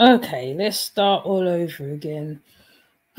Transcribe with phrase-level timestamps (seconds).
[0.00, 2.40] Okay, let's start all over again.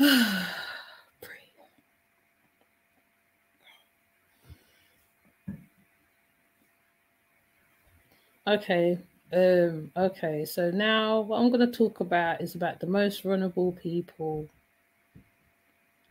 [8.48, 8.98] okay,
[9.32, 13.70] um, okay, so now what I'm going to talk about is about the most vulnerable
[13.80, 14.48] people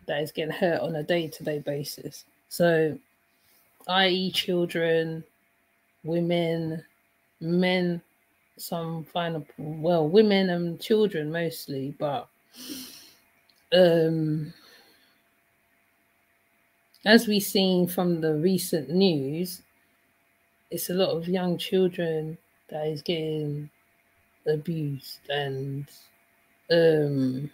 [0.06, 2.24] that is getting hurt on a day to day basis.
[2.48, 2.98] So,
[3.90, 5.26] i.e., children,
[6.06, 6.82] women,
[7.42, 8.02] men,
[8.58, 12.28] some final, well, women and children mostly, but
[13.74, 14.54] um,
[17.06, 19.62] as we've seen from the recent news,
[20.70, 22.38] it's a lot of young children
[22.70, 23.70] that is getting
[24.48, 25.86] abused and
[26.72, 27.52] um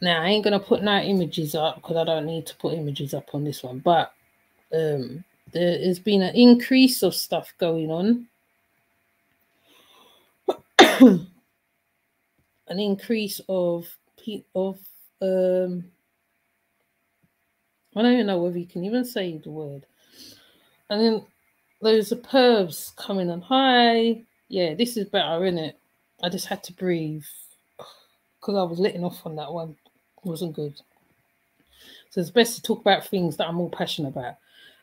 [0.00, 3.12] now I ain't gonna put no images up because I don't need to put images
[3.12, 4.12] up on this one, but
[4.72, 8.26] um there has been an increase of stuff going on.
[12.68, 13.86] an increase of
[14.54, 14.78] of
[15.22, 15.84] um
[17.94, 19.86] I don't even know whether you can even say the word.
[20.90, 21.22] And then
[21.80, 23.40] those are pervs coming on.
[23.42, 24.22] Hi.
[24.48, 25.78] Yeah, this is better, isn't it?
[26.22, 27.24] I just had to breathe
[28.40, 29.70] because I was letting off on that one.
[29.70, 30.74] It wasn't good.
[32.10, 34.36] So it's best to talk about things that I'm more passionate about.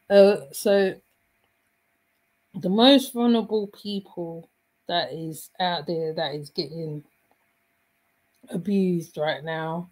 [0.09, 0.95] Uh, so
[2.55, 4.49] the most vulnerable people
[4.87, 7.03] that is out there that is getting
[8.49, 9.89] abused right now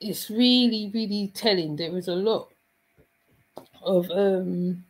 [0.00, 2.48] it's really really telling there is a lot
[3.82, 4.84] of um,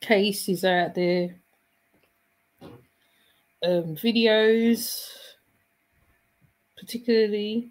[0.00, 1.36] cases out there,
[3.62, 5.08] um, videos,
[6.76, 7.70] particularly.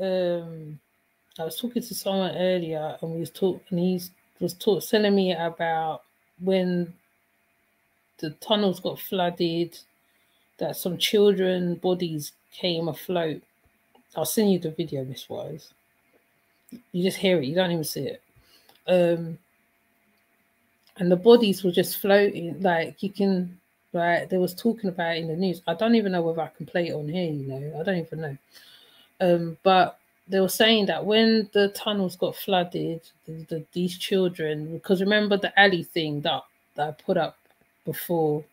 [0.00, 0.78] Um,
[1.38, 3.62] I was talking to someone earlier, and we was talking.
[3.70, 4.00] And he
[4.40, 6.02] was talk, telling me about
[6.40, 6.92] when
[8.18, 9.78] the tunnels got flooded,
[10.58, 13.42] that some children bodies came afloat.
[14.14, 15.72] I'll send you the video, Miss Wise.
[16.92, 18.22] You just hear it, you don't even see it
[18.88, 19.38] um,
[20.98, 22.60] and the bodies were just floating.
[22.60, 23.58] Like you can,
[23.92, 24.28] right?
[24.28, 25.62] There was talking about in the news.
[25.66, 27.30] I don't even know whether I can play it on here.
[27.30, 28.36] You know, I don't even know.
[29.20, 29.98] Um, but
[30.28, 35.36] they were saying that when the tunnels got flooded, the, the, these children, because remember
[35.36, 36.42] the alley thing that,
[36.74, 37.36] that I put up
[37.84, 38.44] before,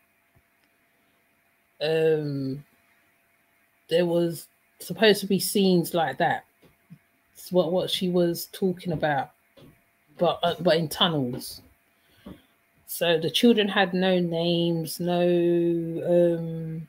[1.80, 2.64] um,
[3.88, 4.46] there was
[4.78, 6.44] supposed to be scenes like that.
[7.34, 9.34] It's what what she was talking about
[10.18, 11.62] but uh, but in tunnels.
[12.86, 15.22] So the children had no names, no
[16.06, 16.88] um,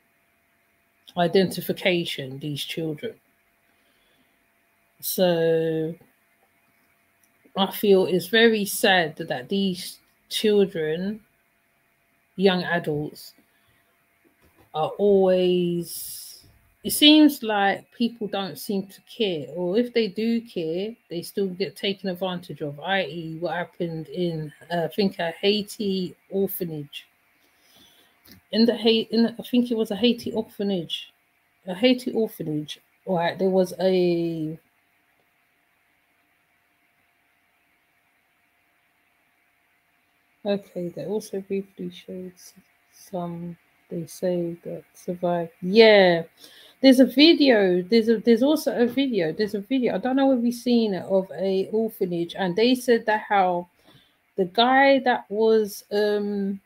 [1.16, 2.38] identification.
[2.38, 3.14] These children.
[5.00, 5.94] So
[7.56, 9.98] I feel it's very sad that these
[10.28, 11.20] children,
[12.36, 13.34] young adults,
[14.74, 16.26] are always
[16.86, 21.48] it seems like people don't seem to care, or if they do care, they still
[21.48, 27.08] get taken advantage of, i.e., what happened in, uh, I think, a Haiti orphanage.
[28.52, 31.12] In the Haiti, I think it was a Haiti orphanage,
[31.66, 32.78] a Haiti orphanage.
[33.04, 34.56] Right, there was a
[40.46, 42.32] Okay, they also briefly showed
[42.92, 43.56] some
[43.90, 45.50] they say that survived.
[45.60, 46.22] Yeah,
[46.80, 47.82] there's a video.
[47.82, 49.32] There's a there's also a video.
[49.32, 49.96] There's a video.
[49.96, 53.68] I don't know if you've seen it of a orphanage, and they said that how
[54.36, 56.60] the guy that was um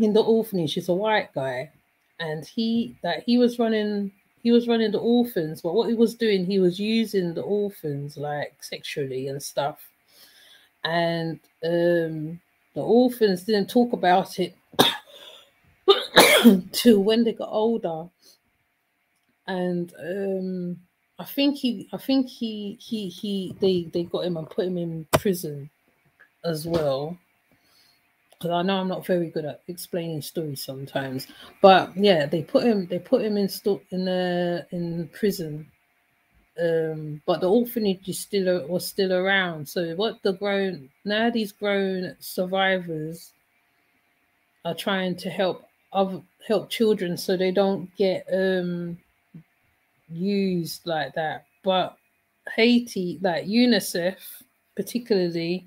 [0.00, 1.70] in the orphanage is a white guy,
[2.18, 4.10] and he that he was running
[4.42, 8.16] he was running the orphans, but what he was doing, he was using the orphans
[8.16, 9.78] like sexually and stuff.
[10.84, 12.40] And um
[12.76, 14.54] the orphans didn't talk about it
[16.72, 18.08] to when they got older
[19.46, 20.76] and um,
[21.18, 24.76] I think he, I think he, he, he, they, they got him and put him
[24.76, 25.70] in prison
[26.44, 27.16] as well.
[28.32, 31.26] Because I know I'm not very good at explaining stories sometimes,
[31.62, 35.66] but yeah, they put him, they put him in sto- in the in prison.
[36.60, 39.68] Um, but the orphanage is still was still around.
[39.68, 43.32] So what the grown now these grown survivors
[44.64, 45.68] are trying to help
[46.46, 48.98] help children so they don't get um
[50.08, 51.46] used like that.
[51.62, 51.96] But
[52.54, 54.16] Haiti, like UNICEF,
[54.76, 55.66] particularly,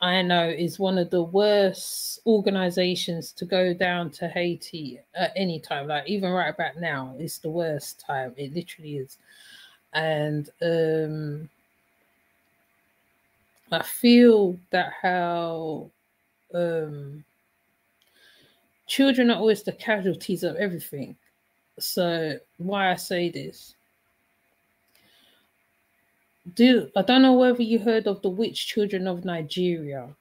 [0.00, 5.60] I know is one of the worst organizations to go down to Haiti at any
[5.60, 5.88] time.
[5.88, 8.34] Like even right about now, it's the worst time.
[8.36, 9.16] It literally is.
[9.94, 11.48] And um
[13.72, 15.90] I feel that how
[16.52, 17.24] um
[18.86, 21.16] children are always the casualties of everything.
[21.78, 23.74] So why I say this.
[26.54, 30.14] Do I don't know whether you heard of the witch children of Nigeria?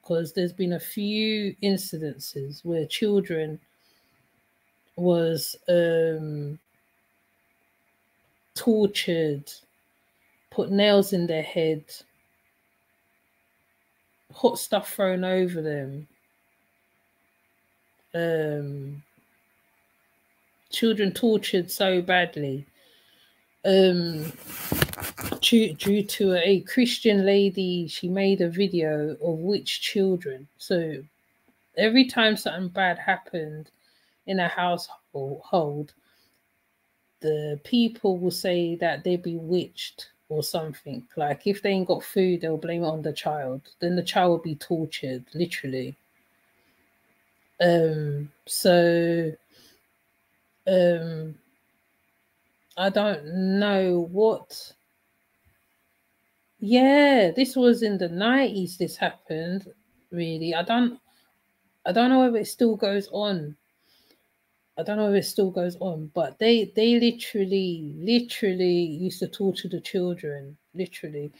[0.00, 3.58] Because there's been a few incidences where children
[4.96, 6.58] was um
[8.56, 9.52] tortured,
[10.50, 11.84] put nails in their head,
[14.34, 16.08] hot stuff thrown over them.
[18.14, 19.02] Um,
[20.70, 22.66] children tortured so badly
[23.66, 24.32] um,
[25.40, 27.88] due, due to a Christian lady.
[27.88, 30.46] She made a video of which children.
[30.58, 31.02] So
[31.76, 33.70] every time something bad happened
[34.26, 35.92] in a household,
[37.26, 41.04] the people will say that they're bewitched or something.
[41.16, 43.62] Like if they ain't got food, they'll blame it on the child.
[43.80, 45.96] Then the child will be tortured, literally.
[47.60, 49.32] Um, so
[50.68, 51.34] um
[52.76, 53.24] I don't
[53.58, 54.72] know what
[56.60, 59.66] yeah, this was in the 90s this happened,
[60.12, 60.54] really.
[60.54, 61.00] I don't
[61.86, 63.56] I don't know if it still goes on.
[64.78, 69.28] I don't know if it still goes on, but they they literally, literally used to
[69.28, 70.56] torture the children.
[70.74, 71.32] Literally,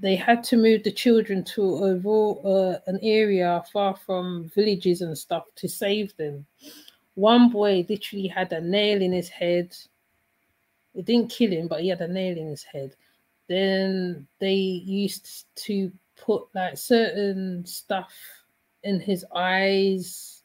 [0.00, 5.00] they had to move the children to a rural, uh, an area far from villages
[5.00, 6.46] and stuff to save them.
[7.14, 9.76] One boy literally had a nail in his head.
[10.94, 12.94] It didn't kill him, but he had a nail in his head.
[13.48, 18.12] Then they used to put like certain stuff
[18.82, 20.35] in his eyes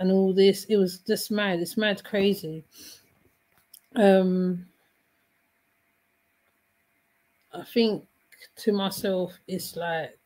[0.00, 0.64] and all this.
[0.64, 1.60] It was just mad.
[1.60, 2.64] It's mad crazy.
[3.94, 4.66] Um,
[7.52, 8.04] I think
[8.56, 10.18] to myself, it's like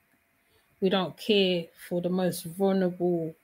[0.81, 3.35] we don't care for the most vulnerable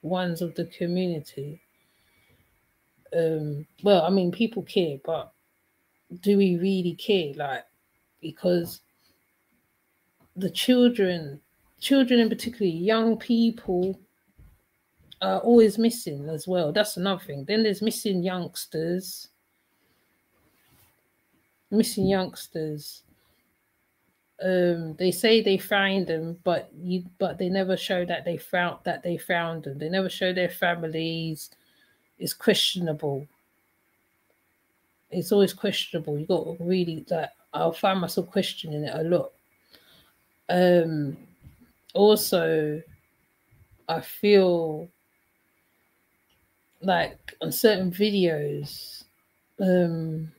[0.00, 1.60] ones of the community.
[3.14, 5.32] Um, well, I mean, people care, but
[6.22, 7.34] do we really care?
[7.34, 7.66] Like,
[8.22, 8.80] because
[10.34, 11.40] the children,
[11.78, 13.98] children in particular, young people
[15.22, 16.72] are always missing as well.
[16.72, 17.44] That's another thing.
[17.44, 19.28] Then there's missing youngsters.
[21.70, 23.02] Missing youngsters.
[24.42, 28.78] Um, they say they found them, but you but they never show that they found
[28.82, 29.78] that they found them.
[29.78, 31.50] They never show their families.
[32.18, 33.26] It's questionable.
[35.12, 36.18] It's always questionable.
[36.18, 39.30] You got really that I'll find myself questioning it a lot.
[40.48, 41.16] Um
[41.94, 42.82] also
[43.88, 44.88] I feel
[46.82, 49.04] like on certain videos,
[49.60, 50.30] um,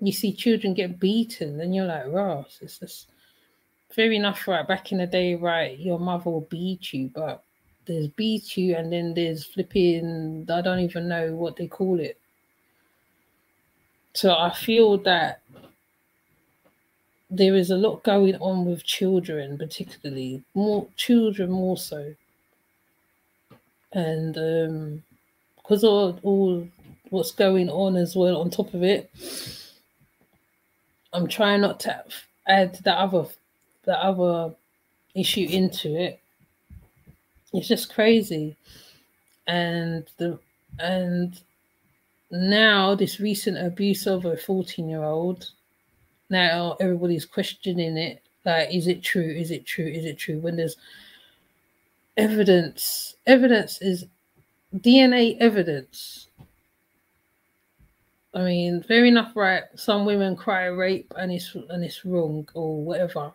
[0.00, 3.08] you see children get beaten, and you're like, Ross, it's just
[3.90, 4.66] fair enough, right?
[4.66, 7.42] Back in the day, right, your mother will beat you, but
[7.86, 12.18] there's beat you, and then there's flipping, I don't even know what they call it.
[14.12, 15.40] So I feel that
[17.30, 22.14] there is a lot going on with children, particularly more children more so
[23.92, 25.02] and um
[25.56, 26.66] because of all
[27.10, 29.10] what's going on as well on top of it
[31.12, 32.04] i'm trying not to
[32.46, 33.26] add the other
[33.84, 34.54] the other
[35.14, 36.20] issue into it.
[37.52, 38.56] It's just crazy.
[39.46, 40.38] And the
[40.78, 41.40] and
[42.30, 45.50] now this recent abuse of a 14 year old
[46.28, 48.22] now everybody's questioning it.
[48.44, 49.22] Like is it true?
[49.22, 49.86] Is it true?
[49.86, 50.38] Is it true?
[50.38, 50.76] When there's
[52.18, 54.04] evidence evidence is
[54.74, 56.26] DNA evidence.
[58.34, 59.62] I mean, fair enough, right?
[59.76, 63.32] Some women cry rape and it's and it's wrong or whatever.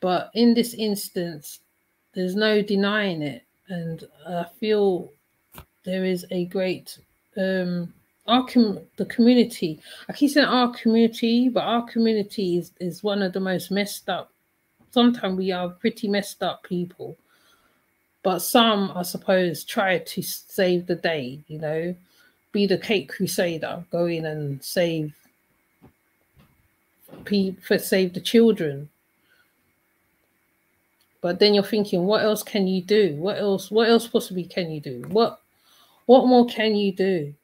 [0.00, 1.60] But in this instance,
[2.14, 3.44] there's no denying it.
[3.68, 5.10] And I feel
[5.84, 6.98] there is a great
[7.36, 7.92] um
[8.26, 9.80] our com- the community.
[10.08, 14.08] I keep saying our community, but our community is, is one of the most messed
[14.08, 14.32] up.
[14.90, 17.16] Sometimes we are pretty messed up people
[18.22, 21.94] but some, I suppose, try to save the day, you know,
[22.52, 25.14] be the caped Crusader, go in and save
[27.24, 28.88] people, save the children.
[31.20, 33.16] But then you're thinking, what else can you do?
[33.16, 33.70] What else?
[33.70, 35.04] What else possibly can you do?
[35.08, 35.40] What,
[36.06, 37.34] what more can you do?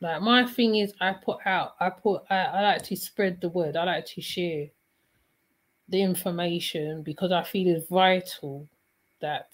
[0.00, 3.48] Like my thing is, I put out, I put, I, I like to spread the
[3.48, 3.76] word.
[3.76, 4.66] I like to share
[5.88, 8.66] the information because I feel it's vital
[9.20, 9.48] that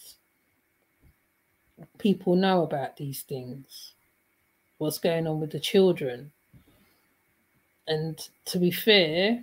[1.99, 3.93] people know about these things,
[4.79, 6.33] what's going on with the children.
[7.87, 9.43] And to be fair,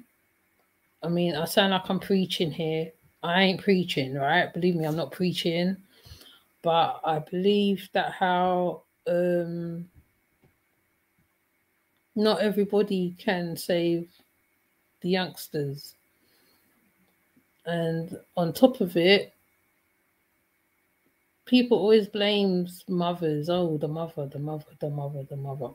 [1.04, 2.92] I mean, I sound like I'm preaching here.
[3.24, 4.54] I ain't preaching, right?
[4.54, 5.77] Believe me, I'm not preaching,
[6.62, 9.88] but I believe that how um
[12.15, 14.10] not everybody can save
[15.01, 15.94] the youngsters.
[17.65, 19.35] And on top of it,
[21.46, 23.50] people always blames mothers.
[23.50, 25.70] Oh, the mother, the mother, the mother, the mother.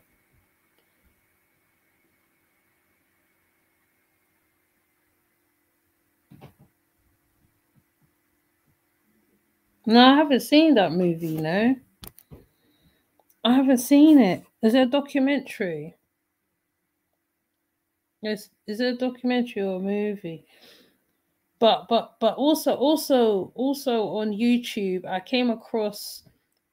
[9.87, 11.77] No, I haven't seen that movie, know.
[13.45, 14.45] I haven't seen it.
[14.63, 15.97] Is it a documentary?
[18.23, 20.47] Yes, is it a documentary or a movie?
[21.61, 26.25] But but but also also also on YouTube, I came across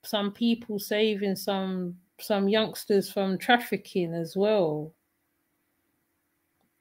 [0.04, 4.94] some people saving some some youngsters from trafficking as well.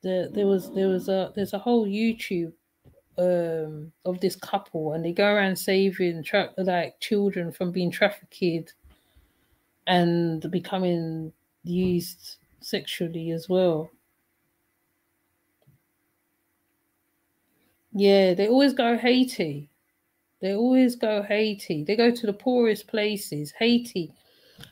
[0.03, 2.53] There, there was there was a there's a whole YouTube
[3.19, 8.75] um of this couple and they go around saving tra- like children from being trafficked
[9.87, 11.33] and becoming
[11.65, 13.91] used sexually as well.
[17.99, 19.71] Yeah, they always go Haiti.
[20.43, 21.83] They always go Haiti.
[21.83, 24.13] They go to the poorest places, Haiti.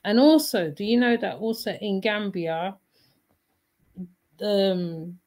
[0.04, 2.76] And also, do you know that also in Gambia,
[4.43, 5.19] um,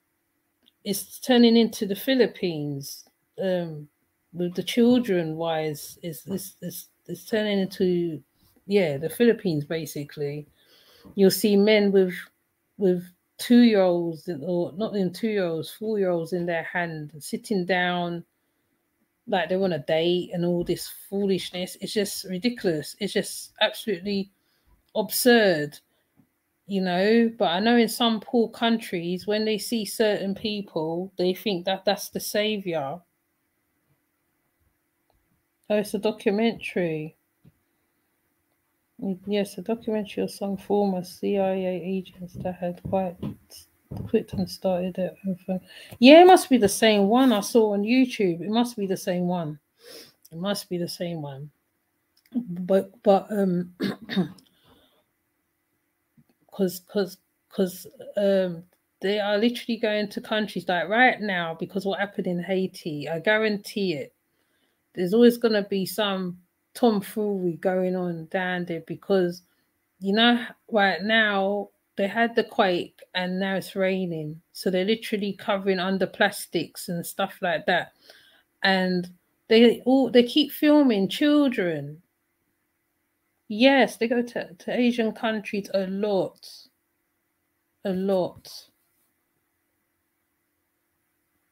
[0.84, 3.06] it's turning into the Philippines
[3.42, 3.88] um,
[4.32, 5.98] with the children wise.
[6.04, 8.22] It's, it's, it's, it's turning into,
[8.68, 10.46] yeah, the Philippines basically.
[11.16, 12.14] You'll see men with
[12.78, 13.04] with
[13.38, 17.12] two year olds or not in two year olds, four year olds in their hand,
[17.20, 18.24] sitting down
[19.28, 21.78] like they want a date and all this foolishness.
[21.82, 22.96] It's just ridiculous.
[23.00, 24.32] It's just absolutely
[24.96, 25.80] absurd,
[26.66, 27.32] you know.
[27.38, 31.86] But I know in some poor countries, when they see certain people, they think that
[31.86, 33.00] that's the savior.
[35.70, 37.17] Oh, it's a documentary.
[39.00, 43.16] Yes, a documentary of some former CIA agents that had quite
[44.08, 45.16] quit and started it.
[46.00, 48.42] Yeah, it must be the same one I saw on YouTube.
[48.42, 49.60] It must be the same one.
[50.32, 51.52] It must be the same one.
[52.34, 53.74] But but um
[56.50, 57.18] because because
[57.50, 57.88] because
[58.18, 58.64] um
[59.00, 63.20] they are literally going to countries like right now because what happened in Haiti, I
[63.20, 64.14] guarantee it.
[64.96, 66.40] There's always gonna be some
[66.78, 69.42] tomfoolery going on down there because
[70.00, 74.40] you know right now they had the quake and now it's raining.
[74.54, 77.94] So they're literally covering under plastics and stuff like that.
[78.64, 79.10] And
[79.50, 82.02] they all they keep filming children.
[83.48, 86.48] Yes they go to, to asian countries a lot.
[87.84, 88.48] A lot.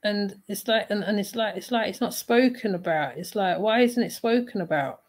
[0.03, 3.17] And it's like and, and it's like it's like it's not spoken about.
[3.17, 5.01] It's like why isn't it spoken about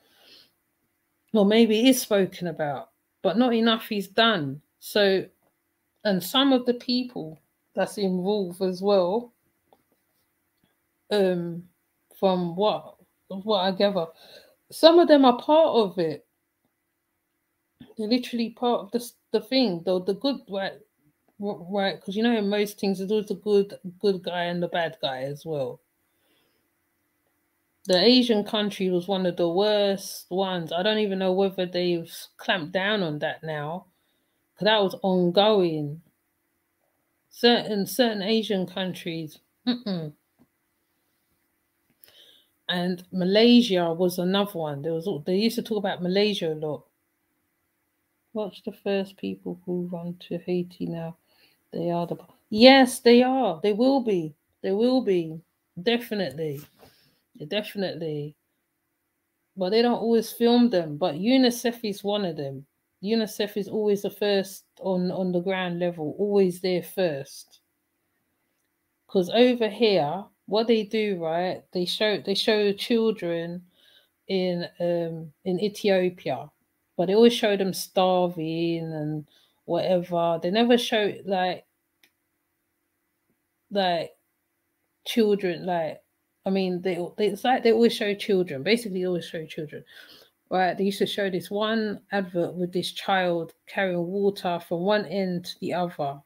[1.33, 2.91] well, maybe is spoken about,
[3.23, 4.61] but not enough is done.
[4.79, 5.25] So,
[6.05, 7.41] and some of the people
[7.75, 9.33] that's involved as well,
[11.11, 11.65] um,
[12.19, 12.97] from what
[13.29, 14.07] what I gather,
[14.71, 16.27] some of them are part of it.
[17.99, 20.75] They're literally part of the the thing, though the good right,
[21.39, 22.01] right?
[22.01, 24.97] Because you know, in most things, there's always the good good guy and the bad
[25.03, 25.81] guy as well
[27.87, 30.73] the Asian country was one of the worst ones.
[30.73, 33.87] I don't even know whether they've clamped down on that now,
[34.55, 36.03] because that was ongoing.
[37.31, 40.13] Certain certain Asian countries, mm-mm.
[42.69, 44.83] and Malaysia was another one.
[44.83, 46.87] There was they used to talk about Malaysia a lot.
[48.33, 51.19] What's the first people who run to Haiti now?
[51.73, 52.17] They are the
[52.49, 53.61] yes, they are.
[53.63, 54.35] They will be.
[54.63, 55.39] They will be
[55.83, 56.61] definitely
[57.45, 58.37] definitely.
[59.57, 60.97] But they don't always film them.
[60.97, 62.67] But UNICEF is one of them.
[63.03, 67.61] UNICEF is always the first on on the ground level, always there first.
[69.07, 71.63] Because over here, what they do, right?
[71.73, 73.63] They show they show children
[74.29, 76.51] in um in Ethiopia,
[76.97, 79.29] but they always show them starving and
[79.65, 80.41] whatever.
[80.43, 81.65] They never show like
[83.71, 84.13] like
[85.05, 86.01] children like
[86.47, 88.63] I mean, they, they it's like they always show children.
[88.63, 89.85] Basically, always show children.
[90.49, 90.79] Right?
[90.79, 95.47] They used to show this one advert with this child carrying water from one end
[95.47, 96.21] to the other.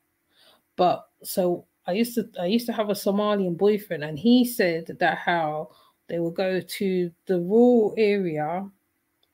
[0.77, 4.95] But so I used to I used to have a Somalian boyfriend, and he said
[5.01, 5.71] that how
[6.09, 8.69] they will go to the rural area,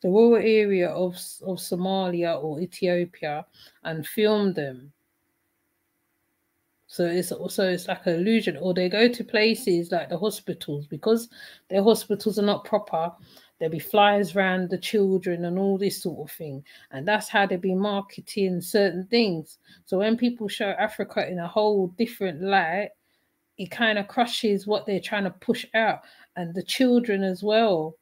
[0.02, 3.44] the rural area of of Somalia or Ethiopia,
[3.82, 4.92] and film them
[6.88, 10.86] So it's also it's like an illusion, or they go to places like the hospitals
[10.86, 11.28] because
[11.68, 13.12] their hospitals are not proper.
[13.58, 17.46] There'll be flyers around the children and all this sort of thing, and that's how
[17.46, 19.58] they be marketing certain things.
[19.86, 22.90] So when people show Africa in a whole different light,
[23.58, 26.00] it kind of crushes what they're trying to push out,
[26.36, 27.96] and the children as well.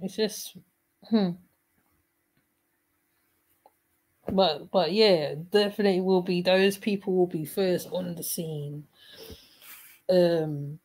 [0.00, 0.56] It's just,
[1.08, 1.30] hmm
[4.32, 8.84] but but yeah, definitely will be those people will be first on the scene.
[10.08, 10.78] Um,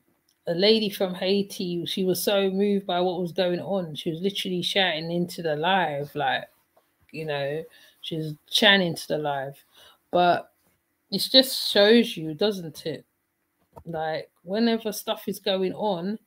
[0.48, 3.96] a lady from Haiti, she was so moved by what was going on.
[3.96, 6.46] She was literally shouting into the live, like,
[7.12, 7.64] you know,
[8.02, 9.64] she was shouting into the live.
[10.12, 10.52] But
[11.12, 13.06] it just shows you, doesn't it?
[13.86, 16.18] Like, whenever stuff is going on,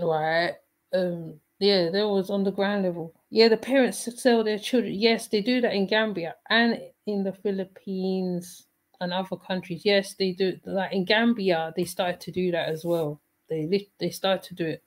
[0.00, 0.54] right?
[0.94, 3.14] Um, yeah, there was on the ground level.
[3.30, 4.94] Yeah, the parents sell their children.
[4.94, 8.66] Yes, they do that in Gambia and in the Philippines
[9.00, 9.82] and other countries.
[9.84, 10.58] Yes, they do.
[10.64, 13.20] Like in Gambia, they started to do that as well.
[13.48, 14.82] They they start to do it.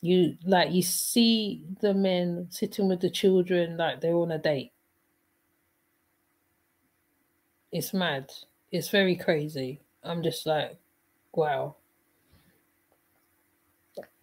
[0.00, 4.72] You like you see the men sitting with the children like they're on a date.
[7.70, 8.32] It's mad.
[8.72, 9.80] It's very crazy.
[10.02, 10.78] I'm just like,
[11.32, 11.76] wow.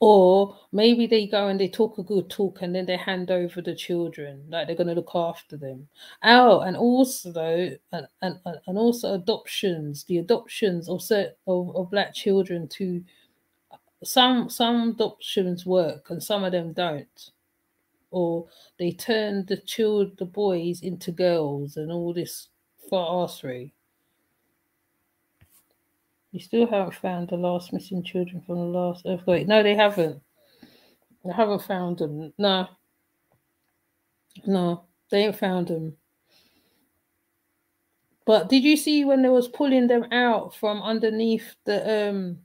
[0.06, 3.62] Or maybe they go and they talk a good talk and then they hand over
[3.62, 5.88] the children, like they're going to look after them.
[6.26, 7.32] Oh, and also
[7.94, 11.02] and, and, and also adoptions, the adoptions of,
[11.48, 13.02] of of black children to
[13.72, 17.32] uh, some some adoptions work and some of them don't.
[18.12, 22.50] Or they turn the child the boys into girls and all this
[22.90, 23.72] for arsery.
[26.34, 29.48] You still haven't found the last missing children from the last earthquake.
[29.48, 30.20] No, they haven't.
[31.24, 32.34] They haven't found them.
[32.40, 32.68] No.
[34.48, 35.96] No, they ain't found them.
[38.26, 42.40] But did you see when they was pulling them out from underneath the um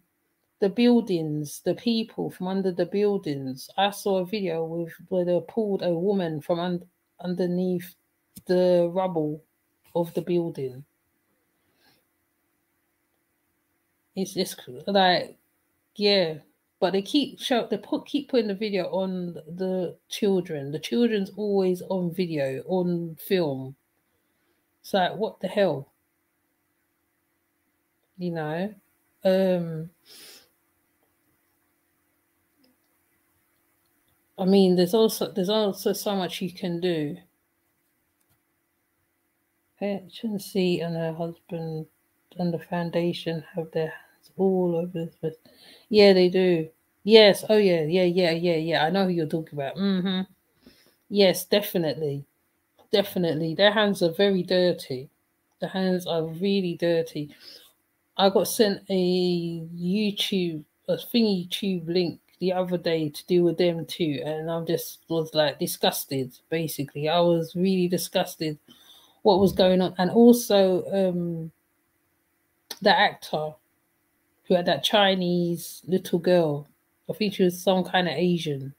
[0.61, 3.71] the buildings, the people from under the buildings?
[3.79, 6.85] I saw a video with where they pulled a woman from un-
[7.21, 7.95] underneath
[8.45, 9.43] the rubble
[9.95, 10.85] of the building.
[14.19, 15.37] It's just like,
[15.95, 16.39] yeah.
[16.81, 20.73] But they keep show they put keep putting the video on the children.
[20.73, 23.77] The children's always on video, on film.
[24.81, 25.93] It's like what the hell?
[28.17, 28.75] You know?
[29.25, 29.91] Um
[34.37, 37.17] I mean there's also there's also so much you can do.
[39.81, 41.87] Agency and her husband
[42.37, 43.93] and the foundation have their
[44.37, 45.37] all over this
[45.89, 46.69] Yeah, they do.
[47.05, 47.45] Yes.
[47.49, 47.83] Oh, yeah.
[47.83, 48.05] Yeah.
[48.05, 48.33] Yeah.
[48.33, 48.57] Yeah.
[48.57, 48.85] Yeah.
[48.85, 49.77] I know who you're talking about.
[49.77, 50.23] Mm-hmm.
[51.09, 52.25] Yes, definitely.
[52.93, 53.55] Definitely.
[53.55, 55.09] Their hands are very dirty.
[55.61, 57.35] The hands are really dirty.
[58.17, 63.59] I got sent a YouTube, a thingy tube link the other day to do with
[63.59, 66.33] them too, and I just was like disgusted.
[66.51, 68.59] Basically, I was really disgusted
[69.23, 71.51] what was going on, and also um
[72.83, 73.55] the actor
[74.49, 76.67] who had that Chinese little girl.
[77.09, 78.75] I think she was some kind of Asian,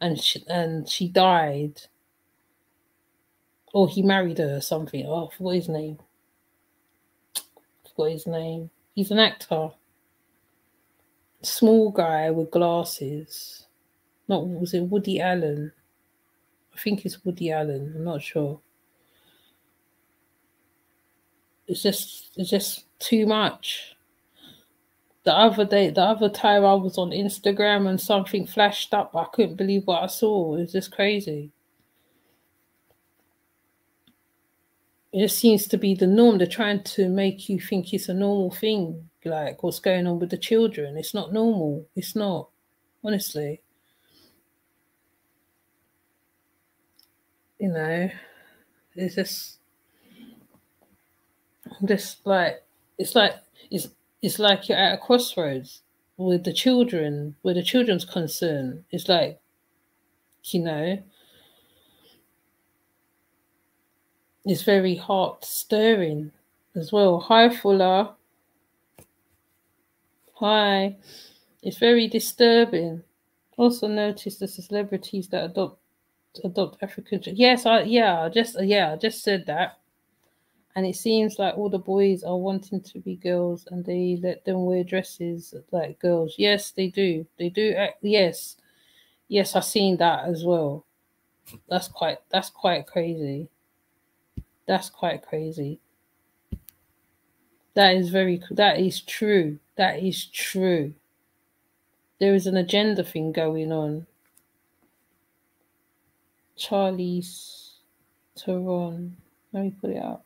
[0.00, 1.82] and she, and she died.
[3.72, 5.04] Or he married her or something.
[5.06, 5.98] Oh, I forgot his name.
[7.36, 8.70] I forgot his name.
[8.94, 9.70] He's an actor.
[11.42, 13.66] Small guy with glasses.
[14.28, 15.72] Not was it Woody Allen?
[16.74, 17.92] I think it's Woody Allen.
[17.94, 18.60] I'm not sure.
[21.66, 23.95] It's just it's just too much
[25.26, 29.14] the other day, the other time I was on Instagram and something flashed up.
[29.16, 30.54] I couldn't believe what I saw.
[30.54, 31.50] It was just crazy.
[35.12, 36.38] It seems to be the norm.
[36.38, 40.30] They're trying to make you think it's a normal thing, like what's going on with
[40.30, 40.96] the children.
[40.96, 41.88] It's not normal.
[41.96, 42.48] It's not,
[43.02, 43.62] honestly.
[47.58, 48.10] You know,
[48.94, 49.58] it's just,
[51.84, 52.62] just like,
[52.96, 53.34] it's like,
[53.72, 53.88] it's
[54.22, 55.82] it's like you're at a crossroads
[56.16, 58.84] with the children, with the children's concern.
[58.90, 59.38] It's like,
[60.44, 61.02] you know,
[64.44, 66.32] it's very heart stirring
[66.74, 67.20] as well.
[67.20, 68.10] Hi, Fuller.
[70.34, 70.96] Hi.
[71.62, 73.02] It's very disturbing.
[73.56, 75.80] Also notice the celebrities that adopt
[76.44, 77.22] adopt African.
[77.24, 79.78] Yes, I yeah, I just yeah, I just said that
[80.76, 84.44] and it seems like all the boys are wanting to be girls and they let
[84.44, 88.56] them wear dresses like girls yes they do they do act yes
[89.28, 90.84] yes i've seen that as well
[91.68, 93.48] that's quite that's quite crazy
[94.66, 95.80] That's quite crazy.
[97.74, 99.58] That is very that is true.
[99.76, 100.94] That is true.
[102.20, 104.06] There is an agenda thing going on.
[106.58, 107.76] Charlize
[108.36, 109.16] Theron.
[109.52, 110.25] Let me put it up.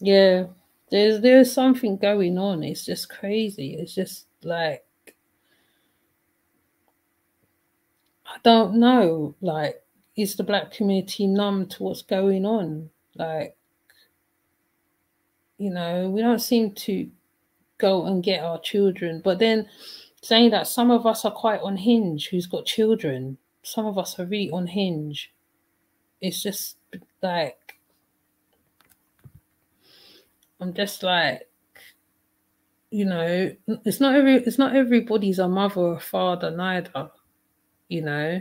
[0.00, 0.46] Yeah,
[0.90, 2.62] there's there's something going on.
[2.62, 3.74] It's just crazy.
[3.74, 4.84] It's just like
[8.26, 9.34] I don't know.
[9.40, 9.82] Like,
[10.16, 12.90] is the black community numb to what's going on?
[13.14, 13.56] Like,
[15.58, 17.10] you know, we don't seem to
[17.78, 19.20] go and get our children.
[19.22, 19.68] But then
[20.22, 24.24] saying that some of us are quite unhinged who's got children, some of us are
[24.24, 25.28] really unhinged.
[26.20, 26.76] It's just
[27.22, 27.71] like,
[30.62, 31.48] I'm just like,
[32.90, 33.52] you know,
[33.84, 37.10] it's not every it's not everybody's a mother or father neither,
[37.88, 38.40] you know.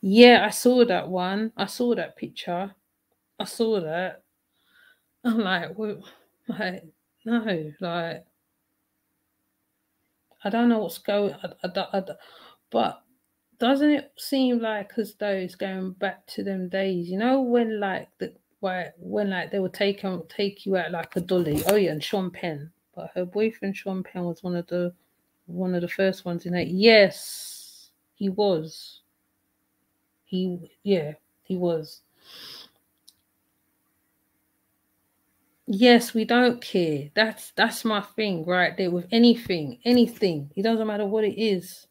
[0.00, 1.52] Yeah, I saw that one.
[1.56, 2.74] I saw that picture.
[3.38, 4.24] I saw that.
[5.24, 6.02] I'm like, well,
[6.48, 6.84] like,
[7.24, 8.24] no, like,
[10.42, 11.34] I don't know what's going.
[11.34, 12.02] I, I, I,
[12.70, 13.02] but
[13.58, 17.08] doesn't it seem like as though it's going back to them days?
[17.08, 20.90] You know, when like the why when like they would take him take you out
[20.90, 21.62] like a dolly.
[21.68, 24.92] Oh yeah, and Sean Penn, but her boyfriend Sean Penn was one of the
[25.46, 26.68] one of the first ones in that.
[26.68, 29.00] Yes, he was.
[30.24, 32.02] He yeah, he was.
[35.66, 37.10] Yes, we don't care.
[37.14, 40.50] That's that's my thing right there with anything, anything.
[40.56, 41.86] It doesn't matter what it is.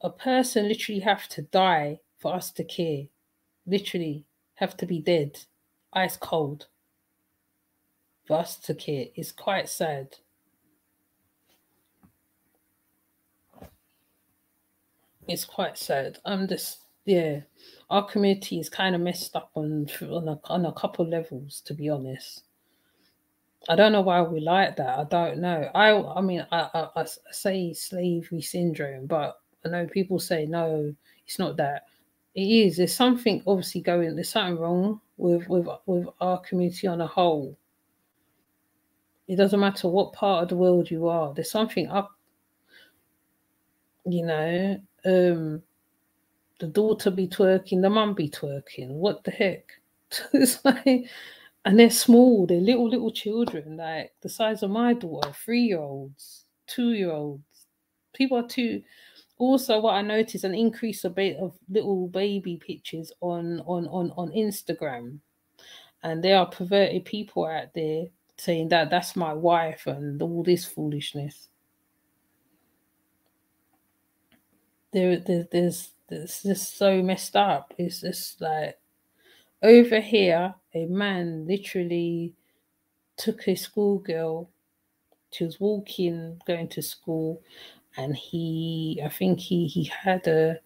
[0.00, 3.04] A person literally have to die for us to care.
[3.66, 4.24] Literally
[4.60, 5.40] have to be dead,
[5.92, 6.68] ice cold
[8.26, 9.06] for us to care.
[9.14, 10.16] It's quite sad.
[15.26, 16.18] It's quite sad.
[16.26, 17.40] I'm just yeah
[17.88, 21.72] our community is kind of messed up on on a, on a couple levels, to
[21.72, 22.42] be honest.
[23.68, 24.98] I don't know why we like that.
[24.98, 25.70] I don't know.
[25.74, 30.94] I I mean, I, I, I say slavery syndrome, but I know people say no,
[31.26, 31.84] it's not that.
[32.34, 32.76] It is.
[32.76, 34.14] There's something obviously going.
[34.14, 37.56] There's something wrong with with with our community on a whole.
[39.26, 41.32] It doesn't matter what part of the world you are.
[41.34, 42.10] There's something up.
[44.04, 45.62] You know, um,
[46.60, 48.88] the daughter be twerking, the mum be twerking.
[48.90, 49.64] What the heck?
[50.32, 51.08] it's like,
[51.64, 55.78] and they're small, they're little, little children, like the size of my daughter, three year
[55.80, 57.42] olds, two year olds.
[58.12, 58.82] People are too.
[59.40, 64.12] Also, what I noticed an increase a bit of little baby pictures on on on
[64.18, 65.20] on Instagram,
[66.02, 68.04] and there are perverted people out there
[68.36, 71.48] saying that that's my wife and all this foolishness.
[74.92, 77.72] There, there there's it's just so messed up.
[77.78, 78.78] It's just like
[79.62, 82.34] over here, a man literally
[83.16, 84.50] took a schoolgirl.
[85.32, 87.40] She was walking, going to school,
[87.96, 90.60] and he, I think he he had her,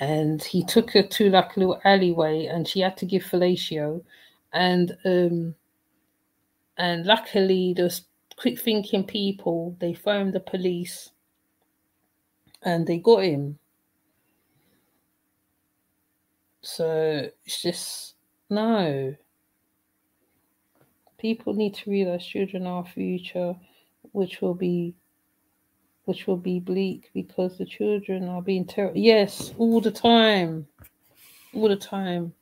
[0.00, 4.02] and he took her to like a little alleyway, and she had to give fellatio,
[4.52, 5.54] and um,
[6.78, 8.02] and luckily those
[8.36, 11.10] quick thinking people they phoned the police,
[12.62, 13.58] and they got him
[16.62, 18.14] so it's just
[18.48, 19.14] no.
[21.18, 23.54] People need to realize children are our future,
[24.12, 24.94] which will be
[26.10, 28.98] which will be bleak because the children are being terrible.
[28.98, 30.66] Yes, all the time.
[31.54, 32.34] All the time.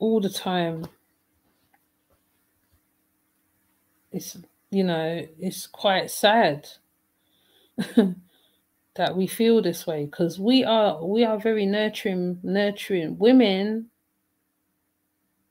[0.00, 0.88] All the time.
[4.10, 4.36] It's
[4.72, 6.66] you know, it's quite sad.
[8.96, 13.88] that we feel this way because we are we are very nurturing nurturing women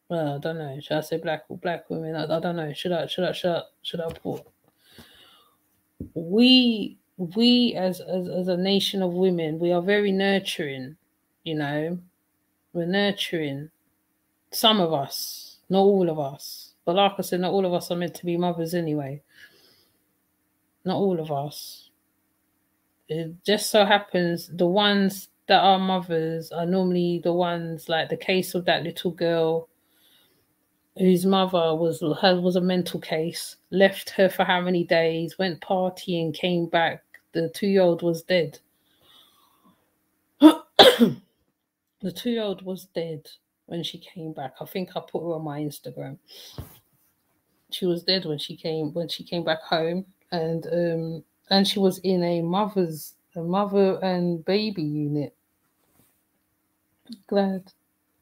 [0.10, 2.72] well i don't know should i say black or black women i, I don't know
[2.74, 4.46] should i should i should i should i put
[6.14, 10.96] we we as, as as a nation of women we are very nurturing
[11.44, 11.98] you know?
[12.74, 13.70] We're nurturing
[14.52, 16.74] some of us not all of us.
[16.86, 19.22] But like i said not all of us are meant to be mothers anyway.
[20.84, 21.90] Not all of us.
[23.08, 28.18] It just so happens the ones that are mothers are normally the ones like the
[28.18, 29.70] case of that little girl
[30.98, 35.60] whose mother was her was a mental case left her for how many days went
[35.62, 38.60] partying came back the two-year-old was dead
[40.40, 43.28] the two-year-old was dead
[43.68, 46.18] when she came back i think i put her on my instagram
[47.70, 51.80] she was dead when she came when she came back home and um and she
[51.80, 55.34] was in a mother's a mother and baby unit.
[57.28, 57.64] Glad.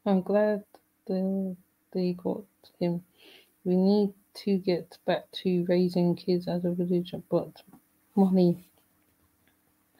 [0.06, 0.64] I'm glad
[1.06, 1.56] they,
[1.92, 2.42] they got
[2.78, 3.02] him.
[3.64, 7.62] We need to get back to raising kids as a religion, but
[8.14, 8.64] money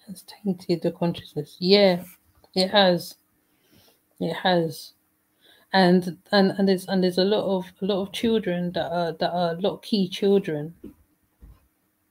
[0.07, 1.57] has tainted the consciousness.
[1.59, 2.03] Yeah,
[2.55, 3.17] it has.
[4.19, 4.93] It has.
[5.73, 9.13] And and and there's and there's a lot of a lot of children that are
[9.13, 10.75] that are a lot of key children.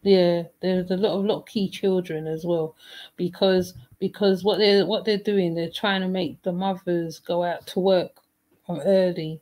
[0.01, 2.75] Yeah, there's a lot of lot of key children as well,
[3.17, 7.67] because because what they're what they're doing, they're trying to make the mothers go out
[7.67, 8.21] to work
[8.69, 9.41] early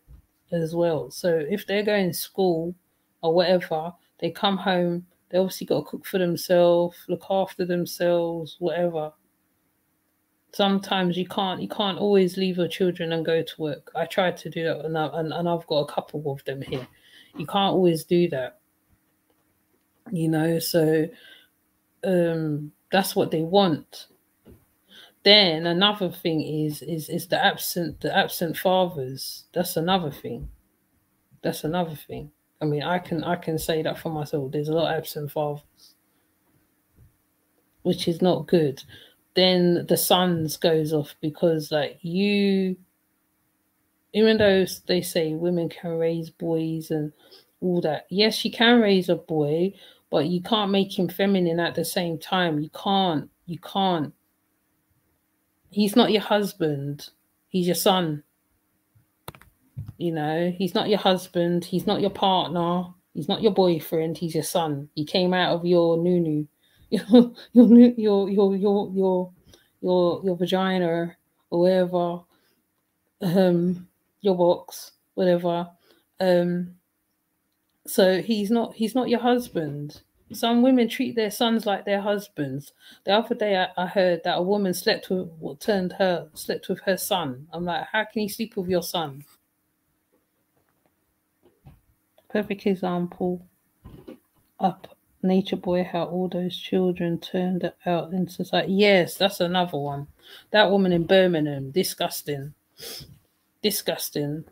[0.52, 1.12] as well.
[1.12, 2.76] So if they're going to school
[3.22, 8.56] or whatever, they come home, they obviously got to cook for themselves, look after themselves,
[8.60, 9.12] whatever.
[10.54, 13.92] Sometimes you can't you can't always leave your children and go to work.
[13.96, 16.62] I tried to do that, and, I, and, and I've got a couple of them
[16.62, 16.88] here.
[17.38, 18.60] You can't always do that,
[20.12, 20.58] you know.
[20.60, 21.08] So
[22.04, 24.08] um, that's what they want.
[25.28, 29.44] Then another thing is is is the absent the absent fathers.
[29.54, 30.48] That's another thing.
[31.44, 32.32] That's another thing.
[32.62, 34.54] I mean, I can I can say that for myself.
[34.54, 35.96] There's a lot of absent fathers,
[37.82, 38.82] which is not good.
[39.34, 42.78] Then the sons goes off because like you,
[44.13, 47.12] even though they say women can raise boys and
[47.60, 49.74] all that, yes, you can raise a boy,
[50.10, 52.60] but you can't make him feminine at the same time.
[52.60, 53.30] You can't.
[53.46, 54.13] You can't.
[55.69, 57.10] He's not your husband.
[57.49, 58.23] He's your son.
[59.97, 64.36] You know, he's not your husband, he's not your partner, he's not your boyfriend, he's
[64.36, 64.89] your son.
[64.93, 66.45] He came out of your nunu,
[66.89, 67.65] your your
[67.97, 69.32] your your your your
[69.82, 71.15] your, your vagina
[71.49, 72.19] or whatever,
[73.21, 73.88] um,
[74.21, 75.67] your box, whatever.
[76.19, 76.75] Um,
[77.88, 80.01] so he's not he's not your husband.
[80.34, 82.74] Some women treat their sons like their husbands.
[83.06, 86.68] The other day I, I heard that a woman slept with what turned her slept
[86.70, 87.48] with her son.
[87.54, 89.24] I'm like, how can you sleep with your son?
[92.30, 93.42] perfect example
[94.60, 100.08] up nature boy how all those children turned out in society yes that's another one
[100.52, 102.54] that woman in birmingham disgusting
[103.62, 104.44] disgusting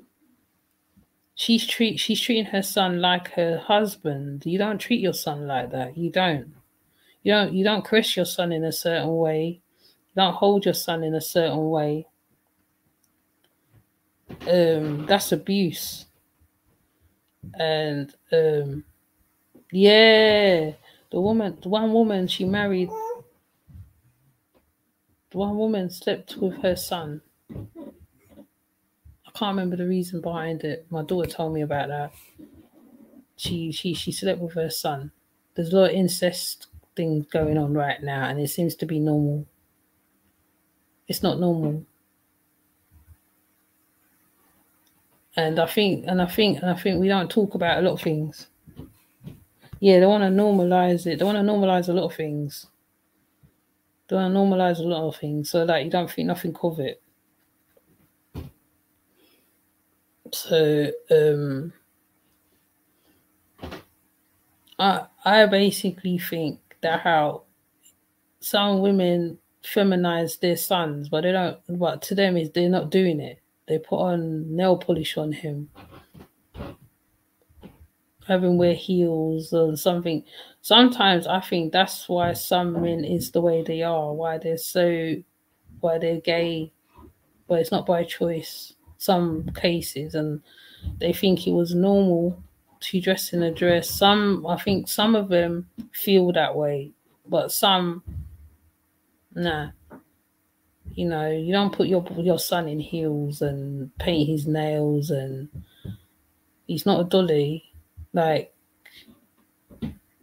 [1.35, 4.45] she's treat she's treating her son like her husband.
[4.45, 5.97] You don't treat your son like that.
[5.97, 6.55] You don't.
[7.23, 9.61] You don't you don't caress your son in a certain way.
[10.07, 12.07] You don't hold your son in a certain way.
[14.49, 16.05] Um that's abuse.
[17.59, 18.83] And um
[19.71, 20.71] yeah
[21.11, 22.89] the woman the one woman she married
[25.31, 27.21] one woman slept with her son
[29.37, 32.11] can't remember the reason behind it my daughter told me about that
[33.35, 35.11] she she she slept with her son
[35.55, 38.99] there's a lot of incest things going on right now and it seems to be
[38.99, 39.45] normal
[41.07, 41.85] it's not normal
[45.35, 47.93] and I think and I think and I think we don't talk about a lot
[47.93, 48.47] of things.
[49.79, 51.19] Yeah, they want to normalize it.
[51.19, 52.67] They want to normalize a lot of things.
[54.07, 56.79] They want to normalize a lot of things so that you don't think nothing of
[56.79, 57.01] it.
[60.31, 61.73] So um
[64.79, 67.43] I I basically think that how
[68.39, 73.19] some women feminize their sons, but they don't but to them is they're not doing
[73.19, 75.69] it they put on nail polish on him.
[78.27, 80.23] Him wear heels or something.
[80.61, 85.15] Sometimes I think that's why some men is the way they are, why they're so
[85.79, 86.71] why they're gay,
[87.47, 88.74] but it's not by choice.
[89.05, 90.41] Some cases and
[90.99, 92.41] they think it was normal
[92.81, 93.89] to dress in a dress.
[93.89, 96.91] Some I think some of them feel that way,
[97.27, 98.03] but some
[99.33, 99.69] nah
[100.95, 105.49] you know, you don't put your your son in heels and paint his nails, and
[106.67, 107.63] he's not a dolly.
[108.13, 108.53] Like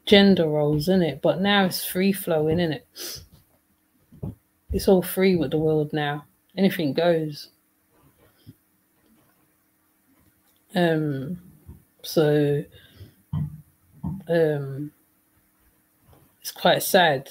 [0.06, 1.20] gender roles, in it.
[1.20, 2.86] But now it's free flowing, in it.
[4.72, 6.24] It's all free with the world now.
[6.56, 7.50] Anything goes.
[10.74, 11.40] Um.
[12.02, 12.64] So.
[14.28, 14.92] Um.
[16.40, 17.30] It's quite sad,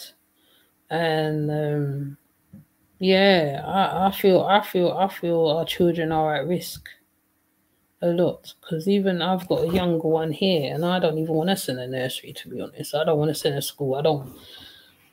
[0.90, 2.18] and um
[3.02, 6.88] yeah, I, I feel I feel I feel our children are at risk
[8.04, 11.50] a lot because even I've got a younger one here and I don't even want
[11.50, 12.94] to send a nursery to be honest.
[12.94, 13.96] I don't want to send a school.
[13.96, 14.32] I don't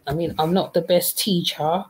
[0.06, 1.84] I mean I'm not the best teacher.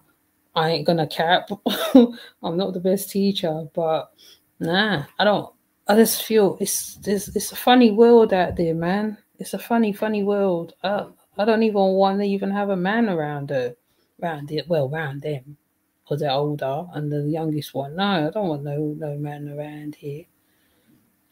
[0.55, 1.51] I ain't gonna cap.
[1.95, 4.13] I'm not the best teacher, but
[4.61, 5.53] nah, I don't
[5.89, 9.17] I just feel it's it's it's a funny world out there, man.
[9.39, 10.75] It's a funny, funny world.
[10.85, 11.07] I,
[11.39, 13.75] I don't even want to even have a man around her,
[14.23, 14.69] around it.
[14.69, 15.57] Well, around them.
[16.05, 19.95] because they're older, and the youngest one, no, I don't want no no man around
[19.95, 20.25] here.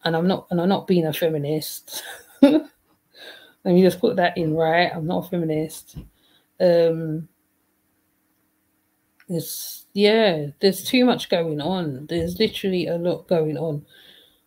[0.04, 2.02] And I'm not, and I'm not being a feminist.
[2.42, 2.62] Let
[3.64, 4.90] me just put that in right.
[4.94, 5.96] I'm not a feminist.
[6.60, 7.28] Um,
[9.28, 12.06] it's yeah, there's too much going on.
[12.06, 13.84] There's literally a lot going on.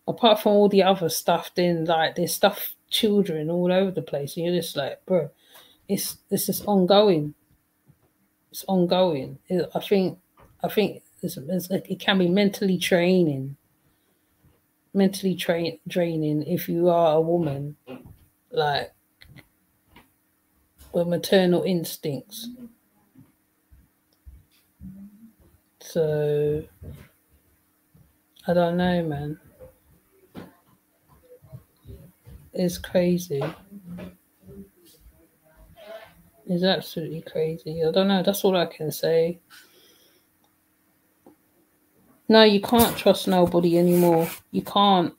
[0.10, 4.36] Apart from all the other stuff, then like there's stuff children all over the place,
[4.36, 5.30] and you're just like, bro,
[5.88, 7.36] it's it's just ongoing.
[8.52, 9.38] It's ongoing.
[9.48, 10.18] It, I think
[10.64, 13.56] I think it's, it's, it can be mentally training,
[14.96, 17.76] mentally train draining if you are a woman,
[18.52, 18.92] like
[20.92, 22.50] with maternal instincts.
[25.82, 26.64] So
[28.48, 29.40] I don't know, man.
[32.60, 33.42] It's crazy.
[36.46, 37.86] Is absolutely crazy.
[37.86, 38.22] I don't know.
[38.22, 39.40] That's all I can say.
[42.28, 44.30] No, you can't trust nobody anymore.
[44.52, 45.14] You can't.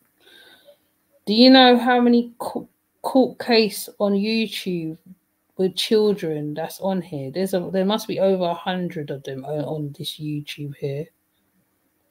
[1.24, 4.98] Do you know how many court case on YouTube
[5.56, 7.30] with children that's on here.
[7.30, 11.06] There's a there must be over a hundred of them on this YouTube here.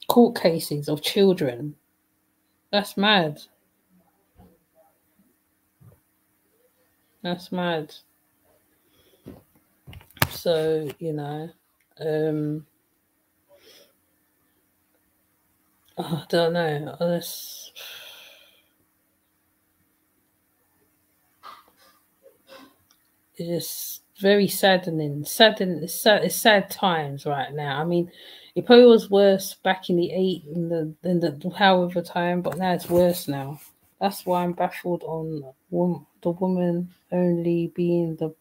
[0.07, 1.75] Court cases of children.
[2.71, 3.41] That's mad.
[7.21, 7.93] That's mad.
[10.29, 11.49] So, you know,
[11.99, 12.65] um
[15.97, 16.95] I don't know.
[16.99, 17.71] This
[23.35, 25.25] it's very saddening.
[25.25, 25.83] Saddening.
[25.83, 27.81] It's sad, it's sad times right now.
[27.81, 28.11] I mean,
[28.55, 32.57] it probably was worse back in the eight in the in the however time, but
[32.57, 33.59] now it's worse now.
[33.99, 35.43] That's why I'm baffled on
[36.21, 38.33] the woman only being the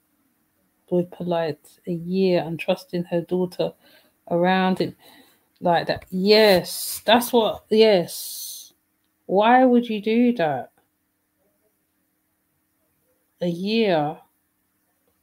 [0.88, 3.72] boy polite a year and trusting her daughter
[4.31, 4.94] around it
[5.61, 6.04] like that.
[6.11, 7.64] Yes, that's what.
[7.70, 8.72] Yes.
[9.26, 10.70] Why would you do that?
[13.40, 14.18] A year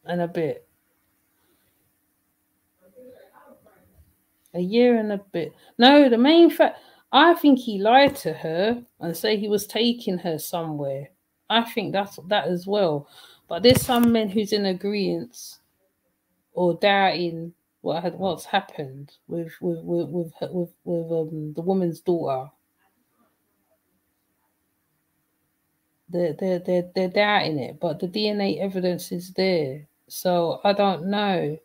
[0.05, 0.67] and a bit.
[4.53, 5.53] A year and a bit.
[5.77, 6.79] No, the main fact,
[7.12, 11.10] I think he lied to her and say he was taking her somewhere.
[11.49, 13.08] I think that's that as well.
[13.47, 15.60] But there's some men who's in agreement
[16.53, 21.99] or doubting what had what's happened with with with with with, with um, the woman's
[21.99, 22.49] daughter.
[26.08, 29.88] They're, they're, they're, they're doubting it, but the DNA evidence is there.
[30.08, 31.58] So I don't know.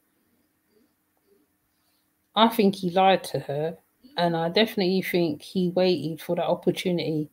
[2.34, 3.76] I think he lied to her,
[4.16, 7.30] and I definitely think he waited for that opportunity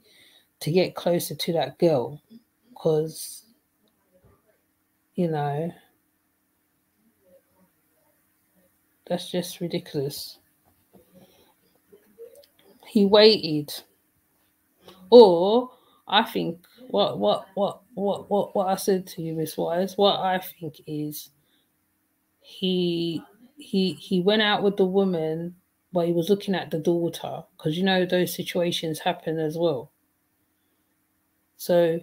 [0.59, 2.21] to get closer to that girl
[2.69, 3.43] because,
[5.17, 5.73] you know,
[9.07, 10.37] that's just ridiculous.
[12.87, 13.73] He waited,
[15.09, 15.71] or
[16.07, 20.19] I think what what what what what what I said to you, Miss Wise, what
[20.19, 21.31] I think is
[22.39, 23.21] he
[23.57, 25.55] he he went out with the woman
[25.91, 29.91] while he was looking at the daughter because you know those situations happen as well.
[31.55, 32.01] So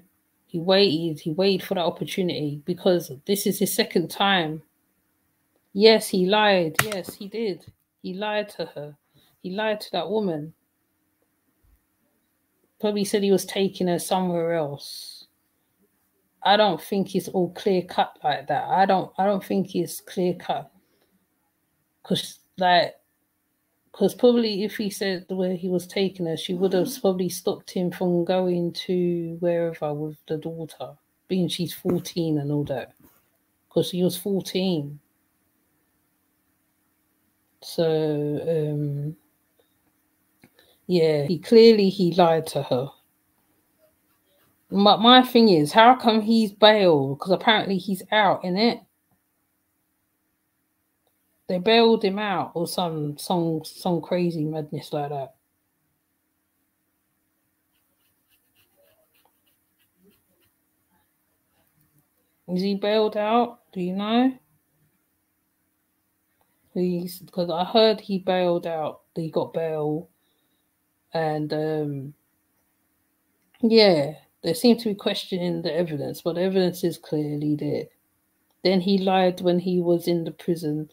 [0.54, 4.62] he waited, he waited for that opportunity because this is his second time.
[5.72, 6.76] Yes, he lied.
[6.84, 7.66] Yes, he did.
[8.02, 8.96] He lied to her.
[9.42, 10.54] He lied to that woman
[12.84, 15.26] probably said he was taking her somewhere else.
[16.42, 18.68] I don't think it's all clear cut like that.
[18.68, 19.10] I don't.
[19.16, 20.70] I don't think it's clear cut.
[22.02, 22.94] Cause like,
[23.94, 27.70] cause probably if he said where he was taking her, she would have probably stopped
[27.70, 30.90] him from going to wherever with the daughter,
[31.28, 32.92] being she's fourteen and all that.
[33.70, 34.98] Cause he was fourteen.
[37.62, 39.16] So um
[40.86, 42.90] yeah, he clearly he lied to her.
[44.70, 47.18] But my thing is, how come he's bailed?
[47.18, 48.80] Because apparently he's out in it.
[51.48, 55.34] They bailed him out or some some some crazy madness like that.
[62.48, 63.60] Is he bailed out?
[63.72, 64.38] Do you know?
[66.74, 69.02] He's because I heard he bailed out.
[69.14, 70.10] He got bail
[71.14, 72.14] and um,
[73.62, 77.84] yeah, they seem to be questioning the evidence, but the evidence is clearly there.
[78.64, 80.90] Then he lied when he was in the prison.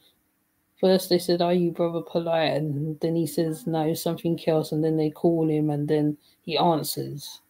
[0.82, 2.54] First they said, Are you brother polite?
[2.54, 4.72] And then he says, No, something else.
[4.72, 7.42] And then they call him and then he answers.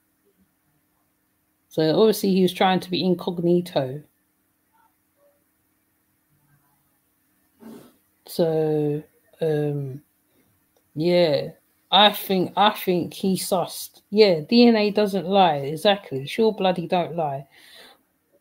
[1.69, 4.03] So obviously he was trying to be incognito.
[8.27, 9.01] So
[9.39, 10.01] um,
[10.93, 11.51] yeah,
[11.89, 14.01] I think I think he sussed.
[14.09, 15.55] Yeah, DNA doesn't lie.
[15.55, 16.27] Exactly.
[16.27, 17.47] Sure, bloody don't lie.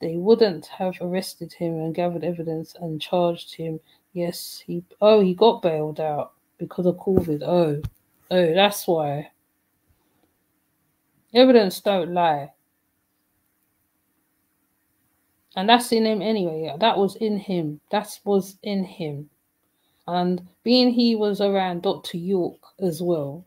[0.01, 3.79] They wouldn't have arrested him and gathered evidence and charged him.
[4.13, 4.85] Yes, he.
[5.01, 7.43] Oh, he got bailed out because of COVID.
[7.45, 7.81] Oh,
[8.31, 9.31] oh, that's why.
[11.33, 12.53] Evidence don't lie.
[15.57, 16.75] And that's in him anyway.
[16.79, 17.81] That was in him.
[17.91, 19.31] That was in him.
[20.07, 22.17] And being he was around Dr.
[22.17, 23.45] York as well,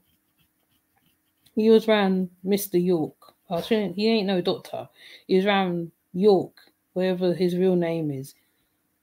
[1.55, 2.83] he was around Mr.
[2.83, 3.15] York.
[3.49, 4.87] I he ain't no doctor.
[5.27, 6.53] He was around York,
[6.93, 8.33] whatever his real name is.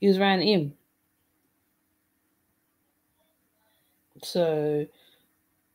[0.01, 0.75] He was around him.
[4.23, 4.87] So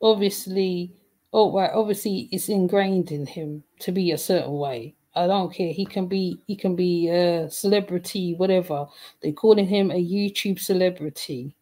[0.02, 0.94] obviously,
[1.34, 4.96] oh right, obviously it's ingrained in him to be a certain way.
[5.16, 5.72] I don't care.
[5.72, 8.88] He can be he can be a celebrity, whatever.
[9.22, 11.56] They're calling him a YouTube celebrity.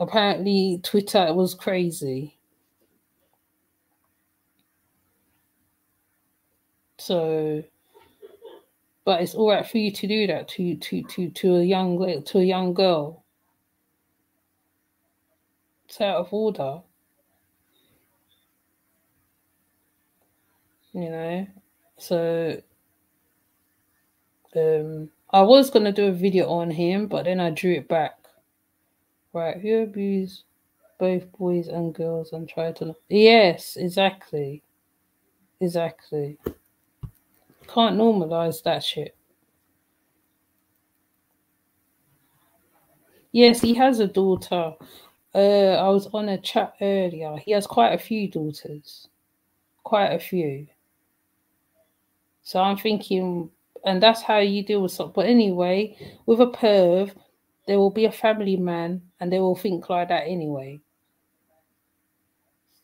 [0.00, 2.38] Apparently, Twitter was crazy.
[6.98, 7.62] So,
[9.04, 12.22] but it's all right for you to do that to to to to a young
[12.24, 13.21] to a young girl.
[15.92, 16.80] It's out of order.
[20.94, 21.46] You know,
[21.98, 22.62] so
[24.56, 28.14] um, I was gonna do a video on him, but then I drew it back.
[29.34, 30.44] Right, who abused
[30.98, 32.96] both boys and girls and tried to?
[33.10, 34.62] Yes, exactly,
[35.60, 36.38] exactly.
[37.68, 39.14] Can't normalize that shit.
[43.30, 44.72] Yes, he has a daughter.
[45.34, 47.36] Uh, I was on a chat earlier.
[47.38, 49.08] He has quite a few daughters,
[49.82, 50.66] quite a few.
[52.42, 53.50] So I'm thinking,
[53.84, 55.14] and that's how you deal with something.
[55.14, 57.12] But anyway, with a perv,
[57.66, 60.80] there will be a family man, and they will think like that anyway.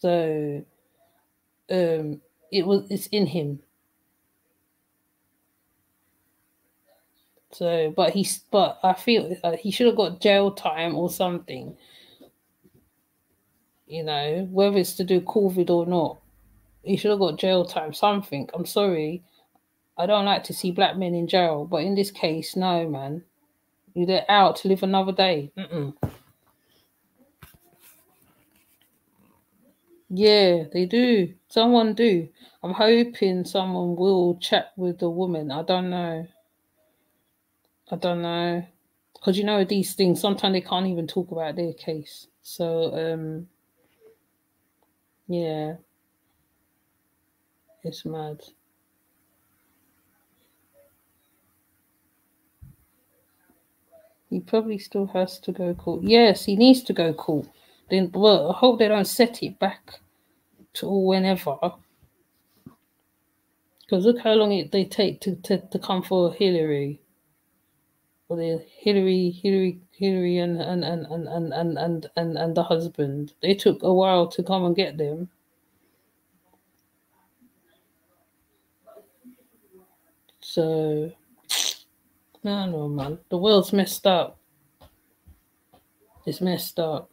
[0.00, 0.64] So,
[1.70, 2.20] um,
[2.52, 3.60] it was it's in him.
[7.50, 11.76] So, but he's but I feel uh, he should have got jail time or something.
[13.88, 16.18] You know, whether it's to do COVID or not,
[16.82, 17.92] he should have got jail time.
[17.94, 18.48] Something.
[18.52, 19.22] I'm sorry,
[19.96, 23.24] I don't like to see black men in jail, but in this case, no, man.
[23.94, 25.50] You're out to live another day.
[25.58, 25.92] Mm-mm.
[30.10, 31.34] Yeah, they do.
[31.48, 32.28] Someone do.
[32.62, 35.50] I'm hoping someone will chat with the woman.
[35.50, 36.26] I don't know.
[37.90, 38.64] I don't know.
[39.14, 42.28] Because you know these things, sometimes they can't even talk about their case.
[42.42, 43.48] So um
[45.28, 45.74] yeah.
[47.84, 48.42] It's mad.
[54.30, 56.02] He probably still has to go court.
[56.02, 57.48] Yes, he needs to go court.
[57.90, 60.00] Then, well, I hope they don't set it back
[60.74, 61.56] to whenever.
[63.80, 67.00] Because look how long it they take to, to, to come for Hillary.
[68.30, 73.32] The Hillary, Hillary, Hillary, and and and and and and and, and, the husband.
[73.40, 75.30] They took a while to come and get them.
[80.40, 81.12] So
[82.44, 83.18] no, no, man.
[83.30, 84.38] The world's messed up.
[86.24, 87.10] It's messed up.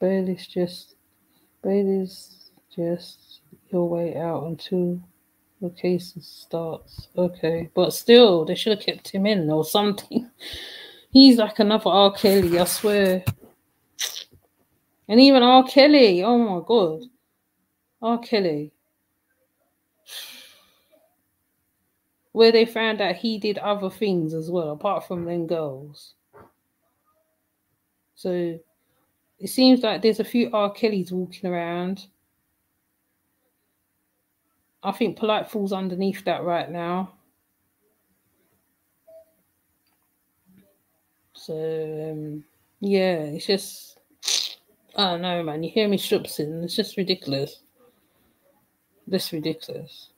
[0.00, 0.96] Bailey's just,
[1.62, 3.40] Bailey's just
[3.70, 5.00] your way out until
[5.60, 7.08] the case starts.
[7.16, 10.30] Okay, but still, they should have kept him in or something.
[11.10, 12.12] He's like another R.
[12.12, 13.24] Kelly, I swear.
[15.08, 15.64] And even R.
[15.64, 17.04] Kelly, oh my god,
[18.02, 18.18] R.
[18.18, 18.72] Kelly.
[22.38, 26.14] where they found out he did other things as well, apart from them girls.
[28.14, 28.60] So
[29.40, 30.70] it seems like there's a few R.
[30.70, 32.06] Kellys walking around.
[34.82, 37.12] I think Polite falls underneath that right now.
[41.32, 41.54] So
[42.12, 42.44] um,
[42.80, 43.98] yeah, it's just
[44.96, 45.62] I don't know, man.
[45.62, 47.60] You hear me stripsing, it's just ridiculous.
[49.06, 50.10] This ridiculous.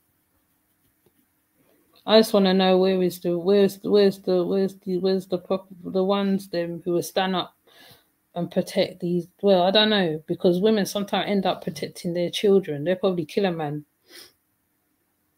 [2.06, 5.26] I just want to know where is the where's the where's the where's the where's
[5.26, 7.54] the proper the ones them who will stand up
[8.34, 9.28] and protect these.
[9.42, 12.84] Well, I don't know because women sometimes end up protecting their children.
[12.84, 13.84] They're probably killer man.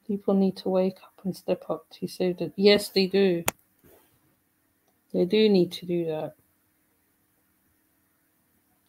[0.07, 2.53] People need to wake up and step up to save them.
[2.57, 3.45] Yes, they do.
[5.13, 6.35] They do need to do that.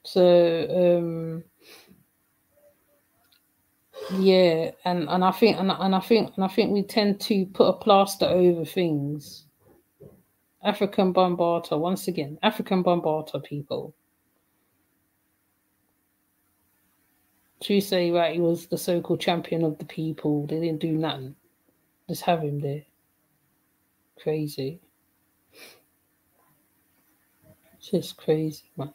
[0.03, 1.43] So um
[4.19, 7.45] yeah, and and I think and, and I think and I think we tend to
[7.47, 9.45] put a plaster over things,
[10.65, 13.93] Afrika Bambaataa, once again, Afrika Bambaataa people.
[17.63, 20.45] To say, right, he was the so called champion of the people.
[20.47, 21.33] They didn't do nothing.
[22.09, 22.83] Just have him there.
[24.21, 24.81] Crazy.
[27.79, 28.93] Just crazy, man.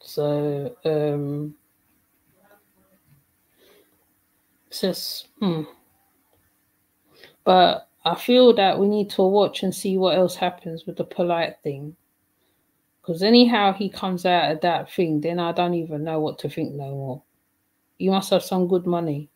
[0.00, 1.56] So, um,
[4.68, 5.62] it's just, hmm.
[7.42, 11.04] But I feel that we need to watch and see what else happens with the
[11.04, 11.96] polite thing.
[13.10, 16.48] Because anyhow he comes out of that thing, then I don't even know what to
[16.48, 17.22] think no more.
[17.98, 19.28] You must have some good money.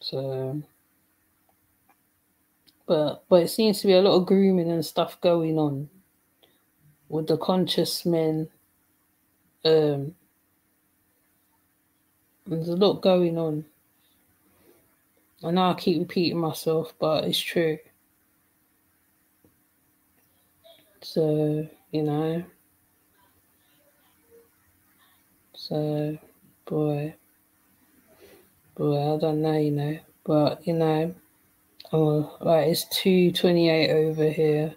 [0.00, 0.62] So,
[2.86, 5.88] but but it seems to be a lot of grooming and stuff going on
[7.08, 8.50] with the conscious men.
[9.64, 10.14] Um,
[12.46, 13.64] there's a lot going on.
[15.44, 17.76] I know I keep repeating myself, but it's true.
[21.02, 22.42] So, you know.
[25.54, 26.16] So,
[26.64, 27.14] boy.
[28.74, 29.98] Boy, I don't know, you know.
[30.24, 31.14] But, you know.
[31.92, 34.74] Oh, right, it's 228 over here.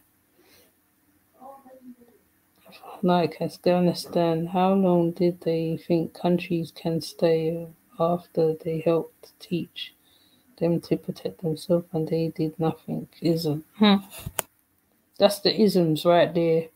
[3.02, 9.32] Like, I still understand how long did they think countries can stay after they helped
[9.40, 9.94] teach
[10.58, 13.08] them to protect themselves and they did nothing?
[13.22, 13.64] Ism.
[13.78, 13.96] Hmm.
[15.20, 16.68] That's the isms right there.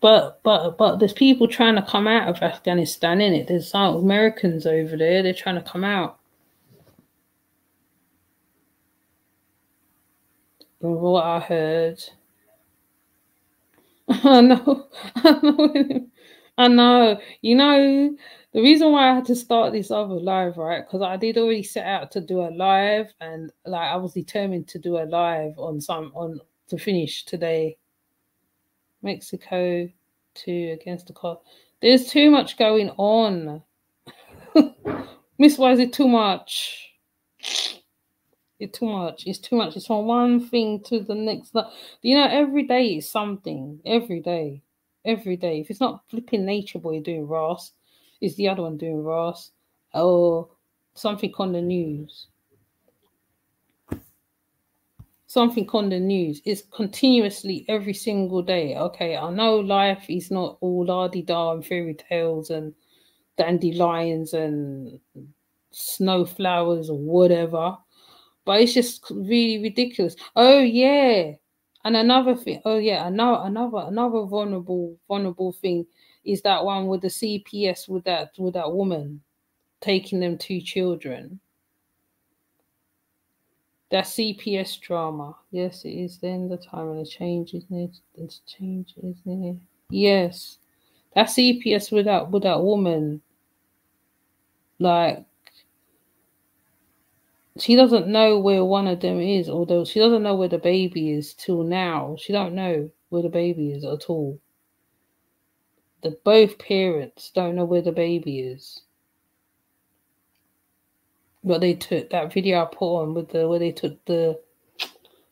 [0.00, 3.48] But but but there's people trying to come out of Afghanistan in it.
[3.48, 5.22] There's some Americans over there.
[5.22, 6.18] They're trying to come out.
[10.80, 12.04] From what I heard.
[14.24, 14.88] I know.
[16.58, 17.20] I know.
[17.42, 18.16] You know,
[18.52, 20.84] the reason why I had to start this other live, right?
[20.86, 24.68] Because I did already set out to do a live, and like I was determined
[24.68, 27.76] to do a live on some on to finish today.
[29.02, 29.88] Mexico
[30.34, 31.38] two against the car.
[31.82, 33.62] There's too much going on.
[35.38, 36.90] Miss, why is it too much?
[38.60, 39.26] It's too much.
[39.26, 39.76] It's too much.
[39.76, 41.54] It's from one thing to the next.
[42.02, 43.80] You know, every day is something.
[43.84, 44.62] Every day.
[45.04, 45.60] Every day.
[45.60, 47.72] If it's not flipping nature boy doing Ross,
[48.20, 49.50] it's the other one doing Ross.
[49.92, 50.48] Or
[50.94, 52.28] something on the news.
[55.26, 56.40] Something on the news.
[56.44, 58.76] It's continuously every single day.
[58.76, 62.72] Okay, I know life is not all lardy da and fairy tales and
[63.36, 65.00] dandelions and
[65.72, 67.76] snow flowers or whatever
[68.44, 70.16] but it's just really ridiculous.
[70.36, 71.32] Oh yeah,
[71.84, 72.60] and another thing.
[72.64, 75.86] Oh yeah, another another another vulnerable vulnerable thing
[76.24, 79.20] is that one with the CPS with that with that woman
[79.80, 81.38] taking them two children.
[83.90, 85.36] That CPS drama.
[85.50, 88.00] Yes, it is then the time and the change, isn't?
[88.16, 89.56] It's change, isn't it?
[89.90, 90.58] Yes.
[91.14, 93.20] That CPS with that with that woman.
[94.78, 95.24] Like
[97.60, 101.12] she doesn't know where one of them is, although she doesn't know where the baby
[101.12, 102.16] is till now.
[102.18, 104.40] She don't know where the baby is at all.
[106.02, 108.82] The both parents don't know where the baby is.
[111.44, 114.40] But they took that video I put on with the where they took the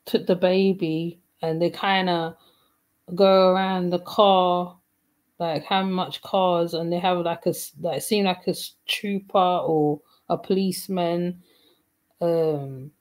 [0.04, 2.36] took the baby and they kind of
[3.14, 4.76] go around the car
[5.38, 8.54] like how much cars and they have like a like seem like a
[8.86, 11.42] trooper or a policeman
[12.22, 12.92] um,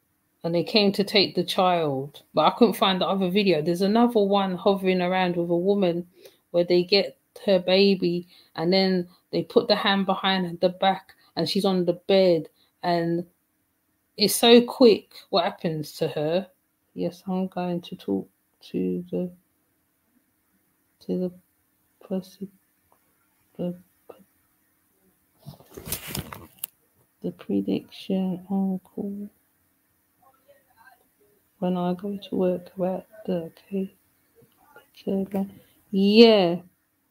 [0.44, 3.62] and they came to take the child, but I couldn't find the other video.
[3.62, 6.08] There's another one hovering around with a woman
[6.50, 11.48] where they get her baby and then they put the hand behind the back and
[11.48, 12.50] she's on the bed
[12.84, 13.26] and
[14.18, 16.48] it's so quick what happens to her.
[16.96, 18.28] Yes, I'm going to talk
[18.72, 19.32] to the
[21.06, 21.32] to the
[22.08, 22.52] person
[23.58, 23.76] the
[27.22, 29.30] the prediction uncle
[31.60, 35.48] when I go to work about the okay.
[35.92, 36.58] Yeah.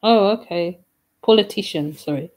[0.03, 0.81] Oh, okay.
[1.23, 2.31] Politician, sorry.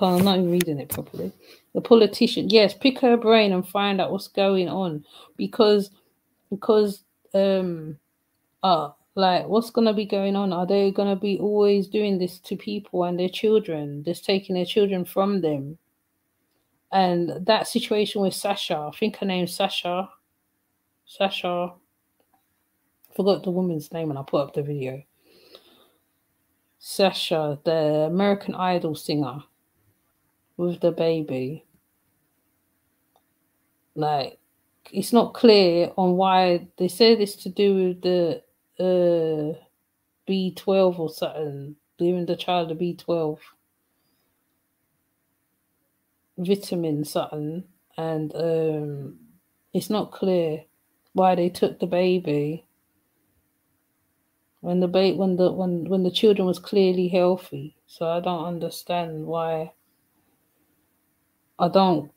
[0.00, 1.32] I'm not even reading it properly.
[1.74, 5.04] The politician, yes, pick her brain and find out what's going on
[5.36, 5.90] because
[6.50, 7.98] because um
[8.62, 10.52] uh like what's gonna be going on?
[10.52, 14.64] Are they gonna be always doing this to people and their children, just taking their
[14.64, 15.78] children from them?
[16.92, 20.10] And that situation with Sasha, I think her name's Sasha.
[21.06, 21.72] Sasha.
[23.16, 25.02] Forgot the woman's name and I put up the video.
[26.78, 29.42] Sasha, the American Idol singer,
[30.56, 31.64] with the baby.
[33.94, 34.38] Like,
[34.92, 38.42] it's not clear on why they say this to do with the
[38.80, 39.58] uh,
[40.28, 43.38] B12 or something, giving the child a B12
[46.46, 47.64] vitamin something,
[47.96, 49.18] and um,
[49.74, 50.64] it's not clear
[51.14, 52.64] why they took the baby
[54.60, 57.76] when the ba- when the when when the children was clearly healthy.
[57.86, 59.72] So I don't understand why.
[61.58, 62.12] I don't.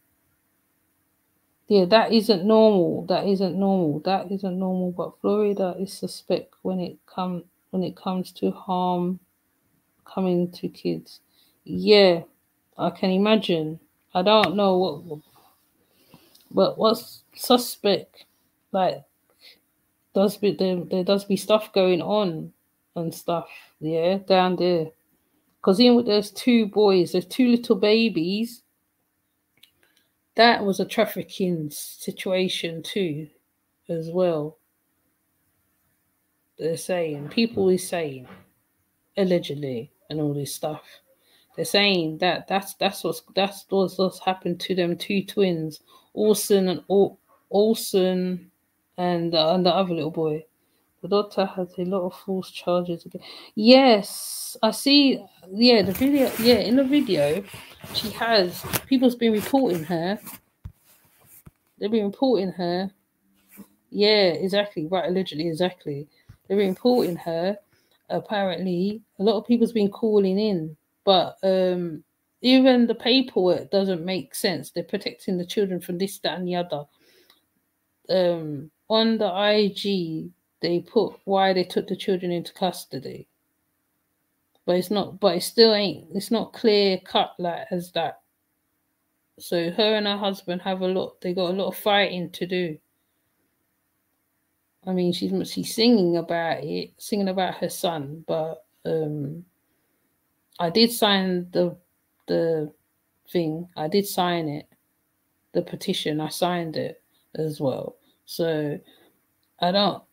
[1.67, 3.05] Yeah, that isn't normal.
[3.07, 3.99] That isn't normal.
[4.01, 4.91] That isn't normal.
[4.91, 9.19] But Florida is suspect when it come when it comes to harm
[10.05, 11.21] coming to kids.
[11.65, 12.23] Yeah,
[12.78, 13.80] I can imagine.
[14.16, 15.20] I don't know what,
[16.49, 18.24] but what's suspect?
[18.72, 19.03] Like
[20.13, 22.53] does be there, there does be stuff going on
[22.95, 23.49] and stuff,
[23.82, 24.88] yeah, down there.
[25.59, 28.61] Because even with there's two boys, there's two little babies.
[30.36, 33.28] That was a trafficking situation too,
[33.89, 34.57] as well.
[36.57, 38.30] They're saying people is saying
[39.18, 40.84] allegedly and all this stuff.
[41.56, 45.82] They're saying that that's that's what's that's what's, what's happened to them two twins,
[46.14, 46.84] Olsen and
[47.49, 48.51] Olsen
[48.97, 50.45] and uh, and the other little boy.
[51.01, 53.22] The doctor has a lot of false charges again.
[53.53, 55.24] Yes, I see.
[55.51, 56.32] Yeah, the video.
[56.39, 57.43] Yeah, in the video,
[57.93, 60.20] she has people's been reporting her.
[61.78, 62.89] They've been reporting her.
[63.91, 64.88] Yeah, exactly.
[64.88, 66.08] Right, allegedly, exactly.
[66.47, 67.58] They've been reporting her.
[68.10, 70.76] Apparently, a lot of people's been calling in,
[71.06, 72.03] but um,
[72.41, 74.72] even the paperwork doesn't make sense.
[74.72, 76.84] They're protecting the children from this, that, and the other.
[78.10, 80.30] Um, on the IG,
[80.62, 83.28] they put why they took the children into custody.
[84.66, 88.22] But it's not, but it still ain't, it's not clear cut like as that.
[89.38, 92.47] So her and her husband have a lot, they got a lot of fighting to
[92.47, 92.78] do.
[94.88, 99.43] I mean, she's she's singing about it, singing about her son, but um,
[100.60, 101.78] I did sign the
[102.28, 102.74] the
[103.30, 103.70] thing.
[103.78, 104.68] I did sign it,
[105.53, 106.22] the petition.
[106.22, 107.01] I signed it
[107.36, 107.97] as well.
[108.26, 108.80] So
[109.60, 110.03] I don't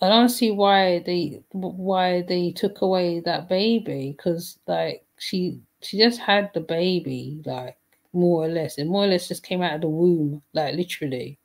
[0.00, 5.98] I don't see why they why they took away that baby because like she she
[5.98, 7.78] just had the baby like
[8.12, 11.38] more or less and more or less just came out of the womb like literally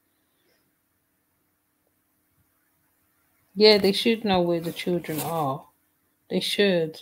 [3.56, 5.66] yeah they should know where the children are
[6.30, 7.01] they should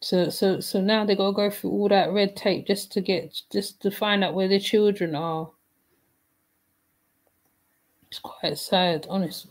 [0.00, 3.40] so so so now they gotta go through all that red tape just to get
[3.50, 5.50] just to find out where the children are
[8.08, 9.50] it's quite sad, honestly.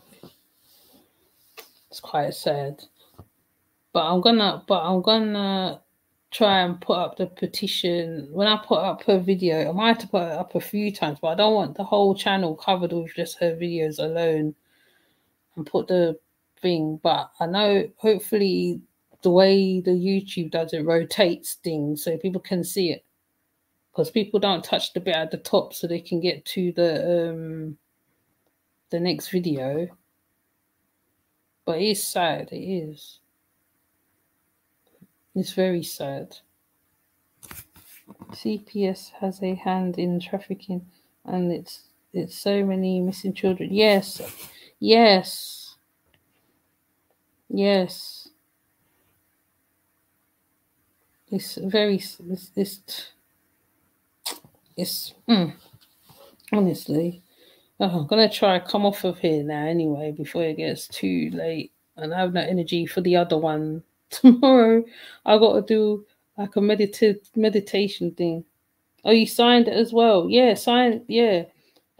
[1.90, 2.82] It's quite sad.
[3.92, 5.80] But I'm gonna but I'm gonna
[6.30, 8.28] try and put up the petition.
[8.32, 10.92] When I put up her video, I might have to put it up a few
[10.92, 14.54] times, but I don't want the whole channel covered with just her videos alone
[15.56, 16.18] and put the
[16.60, 17.00] thing.
[17.02, 18.80] But I know hopefully
[19.22, 23.04] the way the YouTube does it rotates things so people can see it.
[23.90, 27.30] Because people don't touch the bit at the top so they can get to the
[27.30, 27.76] um
[28.90, 29.88] the next video.
[31.64, 33.18] But it's sad, it is.
[35.34, 36.36] It's very sad.
[38.30, 40.86] CPS has a hand in trafficking
[41.24, 43.68] and it's it's so many missing children.
[43.72, 44.20] Yes.
[44.80, 45.76] Yes.
[47.48, 48.17] Yes.
[51.30, 53.12] It's very it's it's,
[54.76, 55.52] it's mm,
[56.52, 57.22] honestly
[57.80, 61.30] Oh, I'm gonna try to come off of here now anyway before it gets too
[61.32, 64.84] late, and I have no energy for the other one tomorrow.
[65.24, 66.04] I got to do
[66.36, 68.44] like a meditative meditation thing.
[69.04, 70.28] Oh, you signed it as well?
[70.28, 71.04] Yeah, sign.
[71.06, 71.44] Yeah,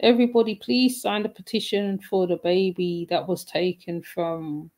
[0.01, 4.69] everybody, please sign the petition for the baby that was taken from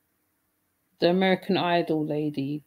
[1.00, 2.64] the American Idol lady.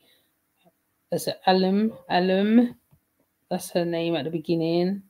[1.15, 1.93] That's Alum.
[2.11, 2.75] Alum.
[3.49, 5.05] That's her name at the beginning.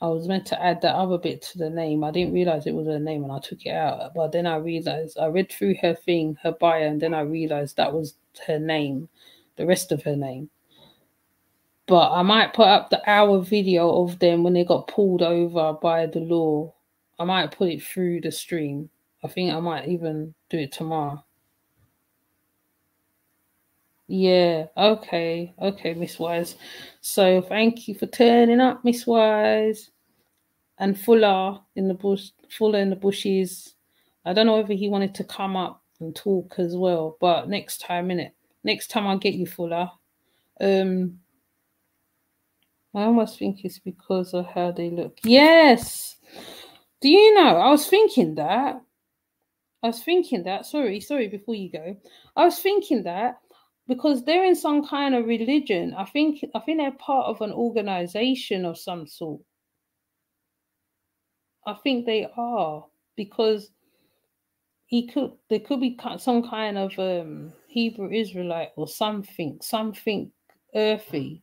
[0.00, 2.02] I was meant to add that other bit to the name.
[2.02, 4.12] I didn't realize it was her name and I took it out.
[4.12, 7.76] But then I realized I read through her thing, her bio, and then I realized
[7.76, 9.08] that was her name,
[9.54, 10.50] the rest of her name.
[11.86, 15.74] But I might put up the hour video of them when they got pulled over
[15.74, 16.74] by the law.
[17.20, 18.90] I might put it through the stream.
[19.22, 21.24] I think I might even do it tomorrow.
[24.12, 26.56] Yeah, okay, okay, Miss Wise.
[27.00, 29.90] So thank you for turning up, Miss Wise.
[30.78, 33.74] And Fuller in the bush, Fuller in the bushes.
[34.24, 37.82] I don't know if he wanted to come up and talk as well, but next
[37.82, 38.34] time, in it,
[38.64, 39.90] Next time I'll get you fuller.
[40.60, 41.20] Um,
[42.94, 45.18] I almost think it's because of how they look.
[45.22, 46.16] Yes.
[47.00, 47.56] Do you know?
[47.56, 48.82] I was thinking that.
[49.82, 50.66] I was thinking that.
[50.66, 51.96] Sorry, sorry, before you go.
[52.36, 53.38] I was thinking that
[53.90, 55.92] because they're in some kind of religion.
[55.98, 59.40] I think I think they're part of an organization of some sort.
[61.66, 62.84] I think they are
[63.16, 63.72] because
[64.86, 70.30] he could there could be some kind of um Hebrew Israelite or something, something
[70.76, 71.42] earthy.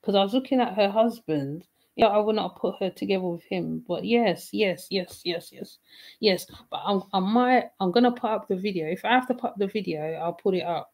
[0.00, 1.66] Because I was looking at her husband.
[1.96, 3.82] Yeah, I would not put her together with him.
[3.88, 5.78] But yes, yes, yes, yes, yes,
[6.20, 6.46] yes.
[6.70, 8.86] But I'm, I might, I'm gonna put up the video.
[8.86, 10.92] If I have to put up the video, I'll put it up.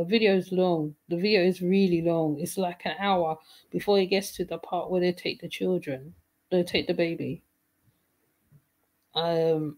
[0.00, 0.94] The video is long.
[1.10, 2.38] The video is really long.
[2.40, 3.36] It's like an hour
[3.70, 6.14] before it gets to the part where they take the children.
[6.50, 7.42] They take the baby.
[9.14, 9.76] Um,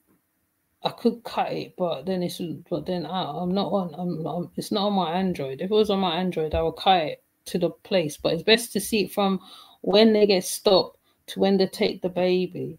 [0.85, 3.97] I could cut it, but then it's but then I, am not on.
[3.99, 5.61] I'm, I'm, it's not on my Android.
[5.61, 8.17] If it was on my Android, I would cut it to the place.
[8.17, 9.41] But it's best to see it from
[9.81, 10.99] when they get stopped
[11.31, 12.79] to when they take the baby.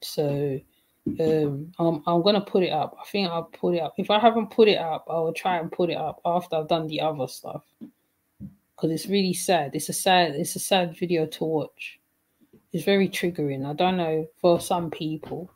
[0.00, 0.58] So
[1.06, 2.96] um, I'm I'm gonna put it up.
[3.00, 3.94] I think I'll put it up.
[3.98, 6.68] If I haven't put it up, I will try and put it up after I've
[6.68, 7.62] done the other stuff.
[7.80, 9.74] Because it's really sad.
[9.74, 10.34] It's a sad.
[10.34, 12.00] It's a sad video to watch.
[12.72, 13.66] It's very triggering.
[13.66, 15.50] I don't know for some people.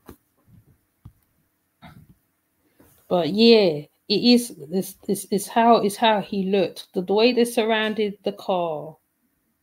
[3.08, 6.92] But yeah, it is this this is how is how he looked.
[6.92, 8.96] The, the way they surrounded the car.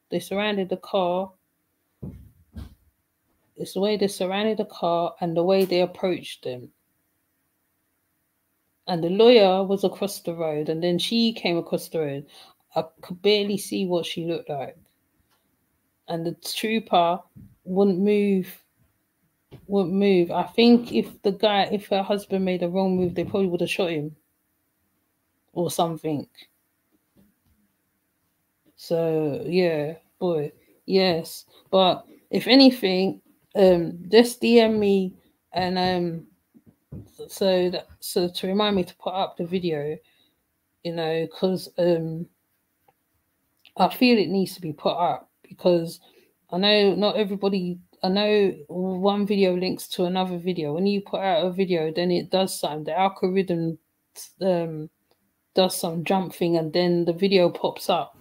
[0.09, 1.31] They surrounded the car.
[3.57, 6.69] It's the way they surrounded the car and the way they approached them.
[8.87, 12.25] And the lawyer was across the road, and then she came across the road.
[12.75, 14.77] I could barely see what she looked like.
[16.07, 17.19] And the trooper
[17.63, 18.61] wouldn't move
[19.67, 20.31] wouldn't move.
[20.31, 23.61] I think if the guy, if her husband made a wrong move, they probably would
[23.61, 24.15] have shot him
[25.53, 26.27] or something.
[28.75, 30.51] So yeah, boy,
[30.85, 31.45] yes.
[31.71, 33.21] But if anything,
[33.55, 35.13] um, just DM me
[35.53, 36.27] and um,
[37.27, 39.97] so that so to remind me to put up the video,
[40.83, 42.25] you know, because um,
[43.77, 45.99] I feel it needs to be put up because
[46.51, 50.73] I know not everybody I know one video links to another video.
[50.73, 52.83] When you put out a video, then it does something.
[52.83, 53.79] The algorithm
[54.41, 54.89] um,
[55.55, 58.15] does some jump thing, and then the video pops up.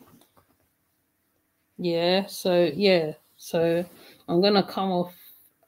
[1.76, 2.26] Yeah.
[2.26, 3.12] So yeah.
[3.36, 3.84] So
[4.26, 5.14] I'm gonna come off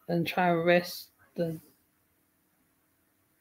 [0.09, 1.09] and try and rest.
[1.35, 1.61] The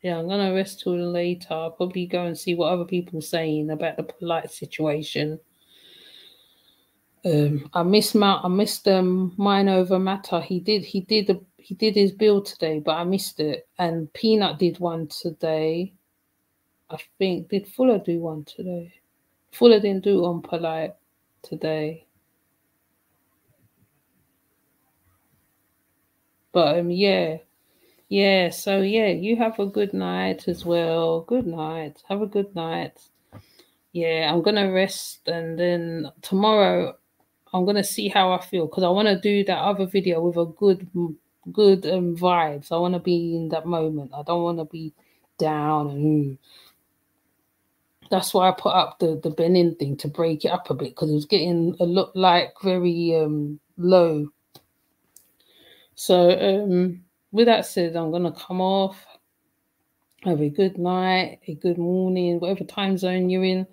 [0.01, 1.53] yeah, I'm gonna rest till later.
[1.53, 5.39] I'll probably go and see what other people are saying about the polite situation.
[7.25, 8.45] Um, I missed Mount.
[8.45, 10.41] I missed um mine over matter.
[10.41, 10.83] He did.
[10.85, 11.29] He did.
[11.31, 13.67] A, he did his build today, but I missed it.
[13.79, 15.93] And Peanut did one today.
[16.91, 18.93] I think did Fuller do one today?
[19.51, 20.93] Fuller didn't do on polite
[21.41, 22.04] today.
[26.55, 27.39] But um, yeah,
[28.09, 28.49] yeah.
[28.49, 31.21] So yeah, you have a good night as well.
[31.23, 32.01] Good night.
[32.09, 32.97] Have a good night.
[33.91, 36.97] Yeah, I'm gonna rest, and then tomorrow
[37.53, 40.37] I'm gonna see how I feel because I want to do that other video with
[40.37, 40.87] a good,
[41.51, 42.71] good um, vibes.
[42.71, 44.11] I want to be in that moment.
[44.15, 44.93] I don't want to be
[45.37, 46.37] down and.
[48.11, 50.91] That's why I put up the the Benin thing to break it up a bit
[50.91, 54.29] because it was getting a look like very um low.
[55.95, 59.05] So um with that said, I'm gonna come off.
[60.23, 63.67] Have a good night, a good morning, whatever time zone you're in.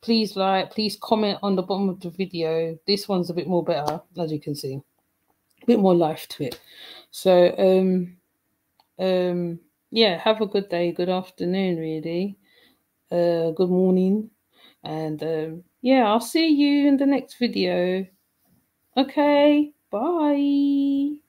[0.00, 2.78] Please like please comment on the bottom of the video.
[2.86, 4.80] This one's a bit more better as you can see.
[5.62, 6.60] A bit more life to it.
[7.10, 8.16] So um
[8.98, 9.60] um
[9.90, 12.36] yeah have a good day good afternoon really.
[13.10, 14.30] Uh good morning.
[14.84, 18.06] And um yeah i'll see you in the next video.
[18.96, 21.27] Okay bye